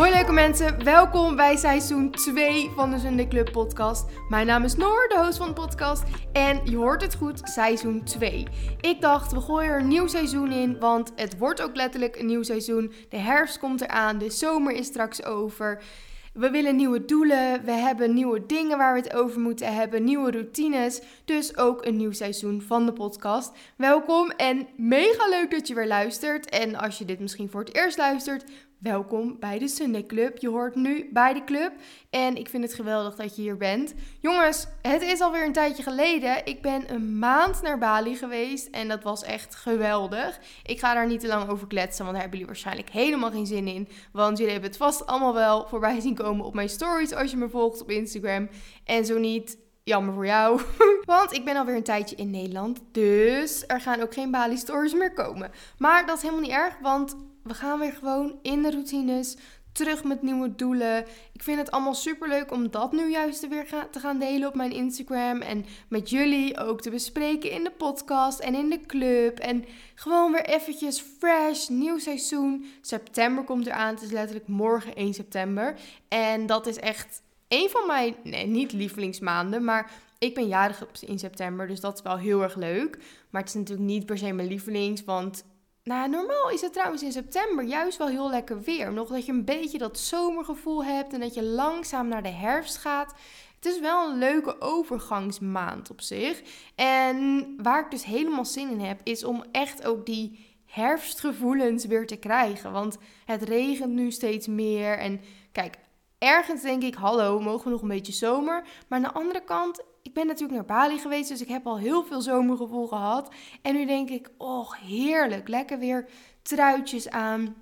Hoi 0.00 0.12
leuke 0.12 0.32
mensen, 0.32 0.84
welkom 0.84 1.36
bij 1.36 1.56
seizoen 1.56 2.10
2 2.10 2.70
van 2.74 2.90
de 2.90 2.98
Sunday 2.98 3.28
Club 3.28 3.52
podcast. 3.52 4.04
Mijn 4.28 4.46
naam 4.46 4.64
is 4.64 4.76
Noor, 4.76 5.08
de 5.08 5.22
host 5.24 5.38
van 5.38 5.46
de 5.46 5.52
podcast 5.52 6.02
en 6.32 6.60
je 6.64 6.76
hoort 6.76 7.02
het 7.02 7.14
goed, 7.14 7.40
seizoen 7.44 8.04
2. 8.04 8.46
Ik 8.80 9.00
dacht, 9.00 9.32
we 9.32 9.40
gooien 9.40 9.70
er 9.70 9.80
een 9.80 9.88
nieuw 9.88 10.06
seizoen 10.06 10.52
in, 10.52 10.78
want 10.78 11.12
het 11.16 11.38
wordt 11.38 11.62
ook 11.62 11.76
letterlijk 11.76 12.16
een 12.16 12.26
nieuw 12.26 12.42
seizoen. 12.42 12.92
De 13.08 13.16
herfst 13.16 13.58
komt 13.58 13.80
eraan, 13.80 14.18
de 14.18 14.30
zomer 14.30 14.72
is 14.72 14.86
straks 14.86 15.24
over. 15.24 15.82
We 16.32 16.50
willen 16.50 16.76
nieuwe 16.76 17.04
doelen, 17.04 17.64
we 17.64 17.72
hebben 17.72 18.14
nieuwe 18.14 18.46
dingen 18.46 18.78
waar 18.78 18.94
we 18.94 19.00
het 19.00 19.14
over 19.14 19.40
moeten 19.40 19.74
hebben, 19.74 20.04
nieuwe 20.04 20.30
routines. 20.30 21.00
Dus 21.24 21.56
ook 21.56 21.84
een 21.84 21.96
nieuw 21.96 22.12
seizoen 22.12 22.62
van 22.62 22.86
de 22.86 22.92
podcast. 22.92 23.52
Welkom 23.76 24.30
en 24.30 24.68
mega 24.76 25.28
leuk 25.28 25.50
dat 25.50 25.68
je 25.68 25.74
weer 25.74 25.86
luistert. 25.86 26.48
En 26.48 26.76
als 26.76 26.98
je 26.98 27.04
dit 27.04 27.20
misschien 27.20 27.50
voor 27.50 27.60
het 27.60 27.74
eerst 27.74 27.98
luistert, 27.98 28.44
Welkom 28.80 29.36
bij 29.38 29.58
de 29.58 29.68
Sunday 29.68 30.06
Club. 30.06 30.38
Je 30.38 30.48
hoort 30.48 30.74
nu 30.74 31.10
bij 31.12 31.32
de 31.32 31.44
club 31.44 31.72
en 32.10 32.36
ik 32.36 32.48
vind 32.48 32.62
het 32.62 32.74
geweldig 32.74 33.14
dat 33.14 33.36
je 33.36 33.42
hier 33.42 33.56
bent. 33.56 33.94
Jongens, 34.20 34.66
het 34.82 35.02
is 35.02 35.20
alweer 35.20 35.44
een 35.44 35.52
tijdje 35.52 35.82
geleden. 35.82 36.46
Ik 36.46 36.62
ben 36.62 36.94
een 36.94 37.18
maand 37.18 37.62
naar 37.62 37.78
Bali 37.78 38.16
geweest 38.16 38.66
en 38.66 38.88
dat 38.88 39.02
was 39.02 39.22
echt 39.22 39.54
geweldig. 39.54 40.40
Ik 40.62 40.78
ga 40.78 40.94
daar 40.94 41.06
niet 41.06 41.20
te 41.20 41.26
lang 41.26 41.50
over 41.50 41.66
kletsen, 41.66 42.04
want 42.04 42.10
daar 42.10 42.20
hebben 42.20 42.38
jullie 42.38 42.54
waarschijnlijk 42.54 42.90
helemaal 42.90 43.30
geen 43.30 43.46
zin 43.46 43.66
in. 43.66 43.88
Want 44.12 44.38
jullie 44.38 44.52
hebben 44.52 44.70
het 44.70 44.78
vast 44.78 45.06
allemaal 45.06 45.34
wel 45.34 45.66
voorbij 45.68 46.00
zien 46.00 46.14
komen 46.14 46.44
op 46.44 46.54
mijn 46.54 46.68
stories 46.68 47.14
als 47.14 47.30
je 47.30 47.36
me 47.36 47.48
volgt 47.48 47.82
op 47.82 47.90
Instagram. 47.90 48.48
En 48.84 49.04
zo 49.04 49.18
niet, 49.18 49.58
jammer 49.82 50.14
voor 50.14 50.26
jou. 50.26 50.60
Want 51.04 51.32
ik 51.32 51.44
ben 51.44 51.56
alweer 51.56 51.76
een 51.76 51.82
tijdje 51.82 52.16
in 52.16 52.30
Nederland. 52.30 52.80
Dus 52.92 53.64
er 53.66 53.80
gaan 53.80 54.02
ook 54.02 54.14
geen 54.14 54.30
Bali 54.30 54.56
stories 54.56 54.94
meer 54.94 55.12
komen. 55.12 55.50
Maar 55.78 56.06
dat 56.06 56.16
is 56.16 56.22
helemaal 56.22 56.42
niet 56.42 56.52
erg, 56.52 56.78
want 56.82 57.16
we 57.42 57.54
gaan 57.54 57.78
weer 57.78 57.92
gewoon 57.92 58.38
in 58.42 58.62
de 58.62 58.70
routines. 58.70 59.36
Terug 59.72 60.04
met 60.04 60.22
nieuwe 60.22 60.54
doelen. 60.54 61.04
Ik 61.32 61.42
vind 61.42 61.58
het 61.58 61.70
allemaal 61.70 61.94
super 61.94 62.28
leuk 62.28 62.52
om 62.52 62.70
dat 62.70 62.92
nu 62.92 63.10
juist 63.10 63.48
weer 63.48 63.66
te 63.90 64.00
gaan 64.00 64.18
delen 64.18 64.48
op 64.48 64.54
mijn 64.54 64.72
Instagram. 64.72 65.40
En 65.40 65.64
met 65.88 66.10
jullie 66.10 66.58
ook 66.58 66.80
te 66.80 66.90
bespreken 66.90 67.50
in 67.50 67.64
de 67.64 67.70
podcast 67.70 68.38
en 68.38 68.54
in 68.54 68.70
de 68.70 68.80
club. 68.86 69.38
En 69.38 69.64
gewoon 69.94 70.32
weer 70.32 70.44
eventjes 70.44 71.00
fresh, 71.18 71.68
nieuw 71.68 71.98
seizoen. 71.98 72.64
September 72.80 73.44
komt 73.44 73.66
eraan. 73.66 73.94
Het 73.94 74.02
is 74.02 74.10
letterlijk 74.10 74.48
morgen 74.48 74.94
1 74.94 75.14
september. 75.14 75.74
En 76.08 76.46
dat 76.46 76.66
is 76.66 76.76
echt 76.76 77.22
een 77.48 77.68
van 77.70 77.86
mijn, 77.86 78.14
nee, 78.24 78.46
niet 78.46 78.72
lievelingsmaanden, 78.72 79.64
maar 79.64 79.90
ik 80.18 80.34
ben 80.34 80.48
jarig 80.48 80.86
in 81.06 81.18
september, 81.18 81.66
dus 81.66 81.80
dat 81.80 81.94
is 81.96 82.02
wel 82.02 82.18
heel 82.18 82.42
erg 82.42 82.56
leuk. 82.56 82.98
Maar 83.30 83.40
het 83.40 83.50
is 83.50 83.56
natuurlijk 83.56 83.88
niet 83.88 84.06
per 84.06 84.18
se 84.18 84.32
mijn 84.32 84.48
lievelings, 84.48 85.04
want 85.04 85.44
nou, 85.90 86.08
normaal 86.08 86.50
is 86.50 86.60
het 86.60 86.72
trouwens 86.72 87.02
in 87.02 87.12
september 87.12 87.64
juist 87.64 87.98
wel 87.98 88.08
heel 88.08 88.30
lekker 88.30 88.60
weer. 88.60 88.92
Nog 88.92 89.08
dat 89.08 89.26
je 89.26 89.32
een 89.32 89.44
beetje 89.44 89.78
dat 89.78 89.98
zomergevoel 89.98 90.84
hebt 90.84 91.12
en 91.12 91.20
dat 91.20 91.34
je 91.34 91.42
langzaam 91.42 92.08
naar 92.08 92.22
de 92.22 92.28
herfst 92.28 92.76
gaat. 92.76 93.14
Het 93.56 93.66
is 93.66 93.80
wel 93.80 94.10
een 94.10 94.18
leuke 94.18 94.60
overgangsmaand 94.60 95.90
op 95.90 96.00
zich. 96.00 96.42
En 96.74 97.46
waar 97.62 97.84
ik 97.84 97.90
dus 97.90 98.04
helemaal 98.04 98.44
zin 98.44 98.70
in 98.70 98.80
heb, 98.80 99.00
is 99.04 99.24
om 99.24 99.44
echt 99.52 99.86
ook 99.86 100.06
die 100.06 100.56
herfstgevoelens 100.66 101.84
weer 101.84 102.06
te 102.06 102.16
krijgen. 102.16 102.72
Want 102.72 102.98
het 103.24 103.42
regent 103.42 103.92
nu 103.92 104.10
steeds 104.10 104.46
meer. 104.46 104.98
En 104.98 105.20
kijk, 105.52 105.78
ergens 106.18 106.62
denk 106.62 106.82
ik, 106.82 106.94
hallo, 106.94 107.40
mogen 107.40 107.64
we 107.64 107.70
nog 107.70 107.82
een 107.82 107.88
beetje 107.88 108.12
zomer? 108.12 108.62
Maar 108.88 108.98
aan 108.98 109.04
de 109.04 109.18
andere 109.18 109.44
kant, 109.44 109.84
ik 110.02 110.14
ben 110.14 110.26
natuurlijk 110.26 110.54
naar 110.54 110.78
Bali 110.78 110.98
geweest, 110.98 111.28
dus 111.28 111.40
ik 111.40 111.48
heb 111.48 111.66
al 111.66 111.78
heel 111.78 112.04
veel 112.04 112.20
zomergevoel 112.20 112.86
gehad. 112.86 113.28
En 113.62 113.74
nu 113.74 113.86
denk 113.86 114.10
ik, 114.10 114.30
oh 114.36 114.72
heerlijk, 114.72 115.48
lekker 115.48 115.78
weer 115.78 116.08
truitjes 116.42 117.10
aan. 117.10 117.54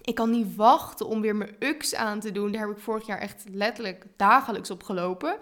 Ik 0.00 0.14
kan 0.14 0.30
niet 0.30 0.56
wachten 0.56 1.06
om 1.06 1.20
weer 1.20 1.36
mijn 1.36 1.56
UX 1.58 1.94
aan 1.94 2.20
te 2.20 2.32
doen. 2.32 2.52
Daar 2.52 2.66
heb 2.66 2.76
ik 2.76 2.82
vorig 2.82 3.06
jaar 3.06 3.18
echt 3.18 3.44
letterlijk 3.50 4.04
dagelijks 4.16 4.70
op 4.70 4.82
gelopen. 4.82 5.36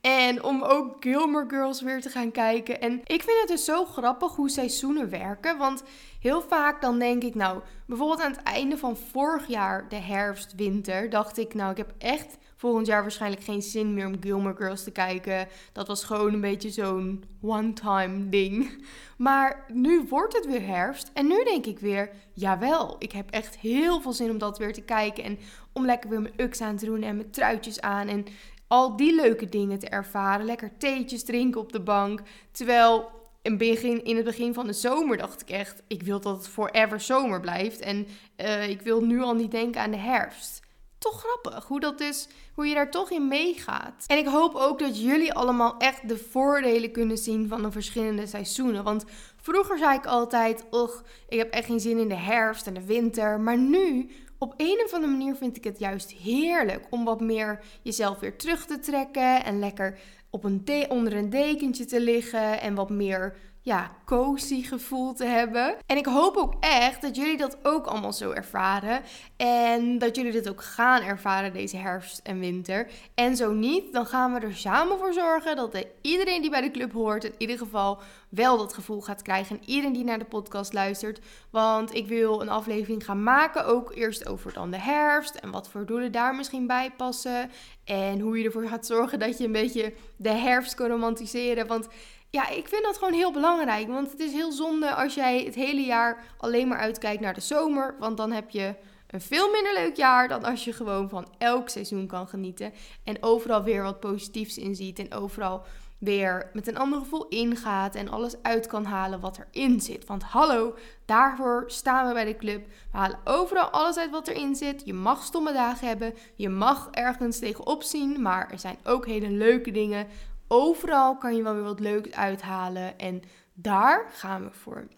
En 0.00 0.42
om 0.42 0.62
ook 0.62 0.96
Gilmore 1.00 1.48
Girls 1.48 1.80
weer 1.80 2.00
te 2.00 2.08
gaan 2.08 2.30
kijken. 2.30 2.80
En 2.80 3.00
ik 3.04 3.22
vind 3.22 3.38
het 3.40 3.48
dus 3.48 3.64
zo 3.64 3.84
grappig 3.84 4.34
hoe 4.34 4.50
seizoenen 4.50 5.10
werken. 5.10 5.58
Want 5.58 5.82
heel 6.20 6.42
vaak 6.42 6.80
dan 6.80 6.98
denk 6.98 7.22
ik, 7.22 7.34
nou, 7.34 7.60
bijvoorbeeld 7.86 8.20
aan 8.20 8.32
het 8.32 8.42
einde 8.42 8.78
van 8.78 8.96
vorig 8.96 9.46
jaar, 9.46 9.88
de 9.88 9.96
herfst, 9.96 10.54
winter, 10.54 11.10
dacht 11.10 11.38
ik, 11.38 11.54
nou, 11.54 11.70
ik 11.70 11.76
heb 11.76 11.92
echt 11.98 12.36
volgend 12.64 12.86
jaar 12.86 13.02
waarschijnlijk 13.02 13.42
geen 13.42 13.62
zin 13.62 13.94
meer 13.94 14.06
om 14.06 14.16
Gilmore 14.20 14.56
Girls 14.56 14.84
te 14.84 14.90
kijken. 14.90 15.48
Dat 15.72 15.86
was 15.86 16.04
gewoon 16.04 16.32
een 16.32 16.40
beetje 16.40 16.70
zo'n 16.70 17.24
one-time 17.40 18.28
ding. 18.28 18.84
Maar 19.16 19.64
nu 19.72 20.04
wordt 20.08 20.36
het 20.36 20.46
weer 20.46 20.66
herfst 20.66 21.10
en 21.14 21.26
nu 21.26 21.44
denk 21.44 21.66
ik 21.66 21.78
weer, 21.78 22.10
jawel, 22.32 22.96
ik 22.98 23.12
heb 23.12 23.30
echt 23.30 23.56
heel 23.58 24.00
veel 24.00 24.12
zin 24.12 24.30
om 24.30 24.38
dat 24.38 24.58
weer 24.58 24.72
te 24.72 24.82
kijken. 24.82 25.24
En 25.24 25.38
om 25.72 25.84
lekker 25.84 26.10
weer 26.10 26.20
mijn 26.20 26.34
ux 26.36 26.60
aan 26.60 26.76
te 26.76 26.84
doen 26.84 27.02
en 27.02 27.16
mijn 27.16 27.30
truitjes 27.30 27.80
aan 27.80 28.08
en 28.08 28.24
al 28.66 28.96
die 28.96 29.14
leuke 29.14 29.48
dingen 29.48 29.78
te 29.78 29.88
ervaren. 29.88 30.46
Lekker 30.46 30.76
theetjes 30.78 31.24
drinken 31.24 31.60
op 31.60 31.72
de 31.72 31.80
bank. 31.80 32.20
Terwijl 32.52 33.10
in, 33.42 33.58
begin, 33.58 34.04
in 34.04 34.16
het 34.16 34.24
begin 34.24 34.54
van 34.54 34.66
de 34.66 34.72
zomer 34.72 35.16
dacht 35.16 35.40
ik 35.40 35.50
echt, 35.50 35.82
ik 35.86 36.02
wil 36.02 36.20
dat 36.20 36.36
het 36.36 36.48
forever 36.48 37.00
zomer 37.00 37.40
blijft. 37.40 37.80
En 37.80 38.06
uh, 38.36 38.68
ik 38.68 38.80
wil 38.80 39.00
nu 39.00 39.20
al 39.20 39.34
niet 39.34 39.50
denken 39.50 39.80
aan 39.80 39.90
de 39.90 39.96
herfst 39.96 40.63
toch 41.04 41.24
grappig 41.26 41.64
hoe 41.64 41.80
dat 41.80 41.98
dus, 41.98 42.28
hoe 42.54 42.66
je 42.66 42.74
daar 42.74 42.90
toch 42.90 43.10
in 43.10 43.28
meegaat. 43.28 44.04
En 44.06 44.18
ik 44.18 44.26
hoop 44.26 44.54
ook 44.54 44.78
dat 44.78 45.00
jullie 45.00 45.32
allemaal 45.32 45.76
echt 45.78 46.08
de 46.08 46.16
voordelen 46.16 46.90
kunnen 46.90 47.18
zien 47.18 47.48
van 47.48 47.62
de 47.62 47.70
verschillende 47.70 48.26
seizoenen. 48.26 48.84
Want 48.84 49.04
vroeger 49.36 49.78
zei 49.78 49.98
ik 49.98 50.06
altijd, 50.06 50.64
och, 50.70 51.02
ik 51.28 51.38
heb 51.38 51.52
echt 51.52 51.66
geen 51.66 51.80
zin 51.80 51.98
in 51.98 52.08
de 52.08 52.14
herfst 52.14 52.66
en 52.66 52.74
de 52.74 52.84
winter. 52.84 53.40
Maar 53.40 53.58
nu, 53.58 54.10
op 54.38 54.54
een 54.56 54.82
of 54.84 54.92
andere 54.92 55.12
manier 55.12 55.34
vind 55.34 55.56
ik 55.56 55.64
het 55.64 55.78
juist 55.78 56.10
heerlijk 56.10 56.86
om 56.90 57.04
wat 57.04 57.20
meer 57.20 57.64
jezelf 57.82 58.18
weer 58.18 58.36
terug 58.36 58.66
te 58.66 58.78
trekken 58.78 59.44
en 59.44 59.58
lekker 59.58 59.98
op 60.30 60.44
een 60.44 60.64
onder 60.88 61.12
een 61.12 61.30
dekentje 61.30 61.84
te 61.84 62.00
liggen 62.00 62.60
en 62.60 62.74
wat 62.74 62.90
meer 62.90 63.36
ja, 63.64 63.90
cozy 64.04 64.62
gevoel 64.62 65.14
te 65.14 65.24
hebben. 65.24 65.76
En 65.86 65.96
ik 65.96 66.06
hoop 66.06 66.36
ook 66.36 66.54
echt 66.60 67.02
dat 67.02 67.16
jullie 67.16 67.36
dat 67.36 67.56
ook 67.62 67.86
allemaal 67.86 68.12
zo 68.12 68.30
ervaren. 68.30 69.02
En 69.36 69.98
dat 69.98 70.16
jullie 70.16 70.32
dit 70.32 70.48
ook 70.48 70.62
gaan 70.62 71.02
ervaren 71.02 71.52
deze 71.52 71.76
herfst 71.76 72.20
en 72.22 72.38
winter. 72.38 72.90
En 73.14 73.36
zo 73.36 73.52
niet, 73.52 73.92
dan 73.92 74.06
gaan 74.06 74.32
we 74.32 74.40
er 74.40 74.56
samen 74.56 74.98
voor 74.98 75.12
zorgen 75.12 75.56
dat 75.56 75.86
iedereen 76.00 76.40
die 76.40 76.50
bij 76.50 76.60
de 76.60 76.70
club 76.70 76.92
hoort, 76.92 77.24
in 77.24 77.34
ieder 77.38 77.58
geval 77.58 77.98
wel 78.28 78.58
dat 78.58 78.74
gevoel 78.74 79.00
gaat 79.00 79.22
krijgen. 79.22 79.56
En 79.56 79.68
iedereen 79.68 79.92
die 79.92 80.04
naar 80.04 80.18
de 80.18 80.24
podcast 80.24 80.72
luistert. 80.72 81.20
Want 81.50 81.94
ik 81.94 82.06
wil 82.06 82.40
een 82.40 82.48
aflevering 82.48 83.04
gaan 83.04 83.22
maken, 83.22 83.66
ook 83.66 83.94
eerst 83.94 84.26
over 84.26 84.52
dan 84.52 84.70
de 84.70 84.80
herfst. 84.80 85.34
En 85.34 85.50
wat 85.50 85.68
voor 85.68 85.86
doelen 85.86 86.12
daar 86.12 86.34
misschien 86.34 86.66
bij 86.66 86.90
passen. 86.96 87.50
En 87.84 88.20
hoe 88.20 88.38
je 88.38 88.44
ervoor 88.44 88.68
gaat 88.68 88.86
zorgen 88.86 89.18
dat 89.18 89.38
je 89.38 89.44
een 89.44 89.52
beetje 89.52 89.92
de 90.16 90.32
herfst 90.32 90.74
kan 90.74 90.88
romantiseren. 90.88 91.66
Want 91.66 91.88
ja, 92.34 92.48
ik 92.48 92.68
vind 92.68 92.82
dat 92.82 92.98
gewoon 92.98 93.12
heel 93.12 93.32
belangrijk. 93.32 93.88
Want 93.88 94.10
het 94.10 94.20
is 94.20 94.32
heel 94.32 94.52
zonde 94.52 94.94
als 94.94 95.14
jij 95.14 95.42
het 95.44 95.54
hele 95.54 95.80
jaar 95.80 96.24
alleen 96.38 96.68
maar 96.68 96.78
uitkijkt 96.78 97.20
naar 97.20 97.34
de 97.34 97.40
zomer. 97.40 97.96
Want 97.98 98.16
dan 98.16 98.32
heb 98.32 98.50
je 98.50 98.74
een 99.06 99.20
veel 99.20 99.50
minder 99.50 99.72
leuk 99.74 99.96
jaar 99.96 100.28
dan 100.28 100.44
als 100.44 100.64
je 100.64 100.72
gewoon 100.72 101.08
van 101.08 101.28
elk 101.38 101.68
seizoen 101.68 102.06
kan 102.06 102.28
genieten. 102.28 102.72
En 103.04 103.22
overal 103.22 103.62
weer 103.62 103.82
wat 103.82 104.00
positiefs 104.00 104.58
in 104.58 104.74
ziet. 104.74 104.98
En 104.98 105.12
overal 105.12 105.64
weer 105.98 106.50
met 106.52 106.68
een 106.68 106.78
ander 106.78 106.98
gevoel 106.98 107.28
ingaat. 107.28 107.94
En 107.94 108.08
alles 108.08 108.42
uit 108.42 108.66
kan 108.66 108.84
halen 108.84 109.20
wat 109.20 109.40
erin 109.52 109.80
zit. 109.80 110.06
Want 110.06 110.22
hallo, 110.22 110.74
daarvoor 111.04 111.64
staan 111.66 112.06
we 112.06 112.12
bij 112.12 112.24
de 112.24 112.36
club. 112.36 112.66
We 112.92 112.98
halen 112.98 113.18
overal 113.24 113.68
alles 113.68 113.96
uit 113.96 114.10
wat 114.10 114.28
erin 114.28 114.56
zit. 114.56 114.82
Je 114.84 114.94
mag 114.94 115.22
stomme 115.22 115.52
dagen 115.52 115.88
hebben. 115.88 116.14
Je 116.34 116.48
mag 116.48 116.88
ergens 116.90 117.38
tegenop 117.38 117.82
zien. 117.82 118.22
Maar 118.22 118.50
er 118.50 118.58
zijn 118.58 118.76
ook 118.84 119.06
hele 119.06 119.30
leuke 119.30 119.70
dingen 119.70 120.06
overal 120.48 121.16
kan 121.16 121.36
je 121.36 121.42
wel 121.42 121.54
weer 121.54 121.62
wat 121.62 121.80
leuks 121.80 122.12
uithalen. 122.12 122.98
En 122.98 123.22
daar 123.52 124.10
gaan 124.12 124.44
we 124.44 124.50
voor. 124.52 124.88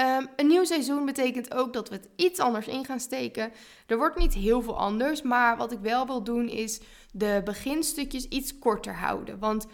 Ehm, 0.00 0.26
een 0.36 0.46
nieuw 0.46 0.64
seizoen 0.64 1.04
betekent 1.04 1.54
ook 1.54 1.72
dat 1.72 1.88
we 1.88 1.94
het 1.94 2.08
iets 2.16 2.40
anders 2.40 2.66
in 2.66 2.84
gaan 2.84 3.00
steken. 3.00 3.52
Er 3.86 3.96
wordt 3.96 4.18
niet 4.18 4.34
heel 4.34 4.62
veel 4.62 4.78
anders, 4.78 5.22
maar 5.22 5.56
wat 5.56 5.72
ik 5.72 5.78
wel 5.78 6.06
wil 6.06 6.22
doen 6.22 6.48
is 6.48 6.80
de 7.12 7.40
beginstukjes 7.44 8.28
iets 8.28 8.58
korter 8.58 8.94
houden. 8.94 9.38
Want 9.38 9.66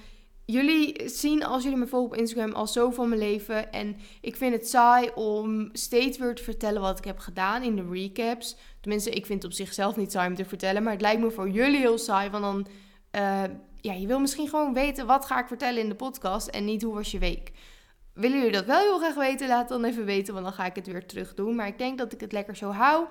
jullie 0.45 1.09
zien 1.09 1.45
als 1.45 1.63
jullie 1.63 1.79
me 1.79 1.87
volgen 1.87 2.11
op 2.11 2.17
Instagram 2.17 2.53
al 2.53 2.67
zo 2.67 2.91
van 2.91 3.09
mijn 3.09 3.21
leven. 3.21 3.73
En 3.73 3.97
ik 4.21 4.37
vind 4.37 4.53
het 4.55 4.69
saai 4.69 5.11
om 5.15 5.69
steeds 5.73 6.19
weer 6.19 6.35
te 6.35 6.43
vertellen 6.43 6.81
wat 6.81 6.99
ik 6.99 7.05
heb 7.05 7.19
gedaan 7.19 7.63
in 7.63 7.77
de 7.77 7.89
recaps. 7.91 8.57
Tenminste, 8.81 9.11
ik 9.11 9.27
vind 9.27 9.43
het 9.43 9.53
op 9.53 9.59
zichzelf 9.59 9.97
niet 9.97 10.13
saai 10.13 10.29
om 10.29 10.35
te 10.35 10.45
vertellen. 10.45 10.83
Maar 10.83 10.93
het 10.93 11.03
lijkt 11.03 11.21
me 11.21 11.31
voor 11.31 11.49
jullie 11.49 11.81
heel 11.81 11.99
saai. 11.99 12.31
Want 12.31 12.45
dan 12.45 12.67
uh, 13.17 13.43
ja, 13.81 13.93
je 13.93 14.07
wil 14.07 14.19
misschien 14.19 14.49
gewoon 14.49 14.75
weten 14.75 15.07
wat 15.07 15.25
ga 15.25 15.41
ik 15.41 15.47
vertellen 15.47 15.83
in 15.83 15.89
de 15.89 15.95
podcast 15.95 16.49
en 16.49 16.65
niet 16.65 16.83
hoe 16.83 16.95
was 16.95 17.11
je 17.11 17.19
week. 17.19 17.53
Willen 18.13 18.37
jullie 18.37 18.53
dat 18.53 18.65
wel 18.65 18.81
heel 18.81 18.99
graag 18.99 19.15
weten? 19.15 19.49
Laat 19.49 19.69
dan 19.69 19.85
even 19.85 20.05
weten, 20.05 20.33
want 20.33 20.47
dan 20.47 20.55
ga 20.55 20.65
ik 20.65 20.75
het 20.75 20.87
weer 20.87 21.07
terug 21.07 21.35
doen. 21.35 21.55
Maar 21.55 21.67
ik 21.67 21.79
denk 21.79 21.99
dat 21.99 22.13
ik 22.13 22.21
het 22.21 22.33
lekker 22.33 22.57
zo 22.57 22.71
hou. 22.71 23.07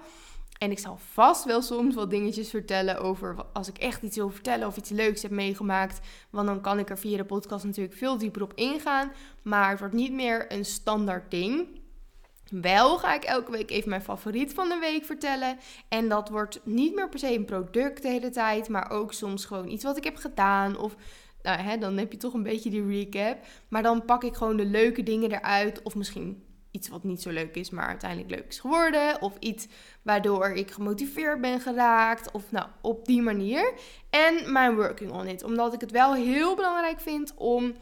En 0.57 0.72
ik 0.72 0.80
zal 0.80 0.98
vast 0.98 1.44
wel 1.44 1.62
soms 1.62 1.96
wat 1.96 2.10
dingetjes 2.10 2.50
vertellen 2.50 3.00
over 3.00 3.46
als 3.54 3.68
ik 3.68 3.78
echt 3.78 4.02
iets 4.02 4.16
wil 4.16 4.30
vertellen 4.30 4.68
of 4.68 4.78
iets 4.78 4.90
leuks 4.90 5.22
heb 5.22 5.31
meegemaakt. 5.31 6.00
Want 6.30 6.48
dan 6.48 6.62
kan 6.62 6.80
ik 6.80 6.90
er 6.90 6.98
via 6.98 7.18
de 7.18 7.25
podcast 7.25 7.66
natuurlijk 7.66 7.96
veel 7.96 8.18
dieper 8.18 8.42
op 8.42 8.54
ingaan. 8.54 9.12
Maar 9.42 9.69
het 9.69 9.80
wordt 9.80 9.94
niet 9.94 10.12
meer 10.12 10.52
een 10.52 10.66
standaard 10.66 11.31
ding. 11.31 11.68
Wel 12.50 12.97
ga 12.97 13.13
ik 13.13 13.24
elke 13.24 13.51
week 13.51 13.71
even 13.71 13.89
mijn 13.89 14.01
favoriet 14.01 14.53
van 14.53 14.69
de 14.69 14.77
week 14.80 15.06
vertellen. 15.06 15.57
En 15.88 16.09
dat 16.09 16.30
wordt 16.30 16.59
niet 16.63 16.95
meer 16.95 17.09
per 17.09 17.19
se 17.19 17.33
een 17.33 17.45
product 17.45 18.01
de 18.01 18.07
hele 18.07 18.30
tijd, 18.30 18.69
maar 18.69 18.89
ook 18.92 19.13
soms 19.13 19.45
gewoon 19.45 19.68
iets 19.68 19.83
wat 19.83 19.97
ik 19.97 20.03
heb 20.03 20.15
gedaan. 20.15 20.77
Of 20.77 20.95
nou, 21.42 21.59
hè, 21.59 21.77
dan 21.77 21.97
heb 21.97 22.12
je 22.12 22.18
toch 22.18 22.33
een 22.33 22.44
beetje 22.44 22.69
die 22.69 22.88
recap. 22.88 23.38
Maar 23.68 23.83
dan 23.83 24.06
pak 24.06 24.24
ik 24.24 24.36
gewoon 24.36 24.57
de 24.57 24.65
leuke 24.65 25.03
dingen 25.03 25.31
eruit. 25.31 25.81
Of 25.83 25.95
misschien 25.95 26.44
iets 26.71 26.88
wat 26.88 27.03
niet 27.03 27.21
zo 27.21 27.30
leuk 27.30 27.56
is, 27.56 27.69
maar 27.69 27.88
uiteindelijk 27.88 28.30
leuk 28.30 28.45
is 28.47 28.59
geworden. 28.59 29.21
Of 29.21 29.33
iets 29.39 29.68
waardoor 30.01 30.50
ik 30.50 30.71
gemotiveerd 30.71 31.42
ben 31.42 31.59
geraakt. 31.59 32.31
Of 32.31 32.51
nou, 32.51 32.68
op 32.81 33.06
die 33.06 33.21
manier. 33.21 33.74
En 34.09 34.51
mijn 34.51 34.75
working 34.75 35.12
on 35.12 35.27
it. 35.27 35.44
Omdat 35.44 35.74
ik 35.74 35.81
het 35.81 35.92
wel 35.92 36.13
heel 36.13 36.56
belangrijk 36.56 37.00
vind 37.00 37.33
om 37.36 37.74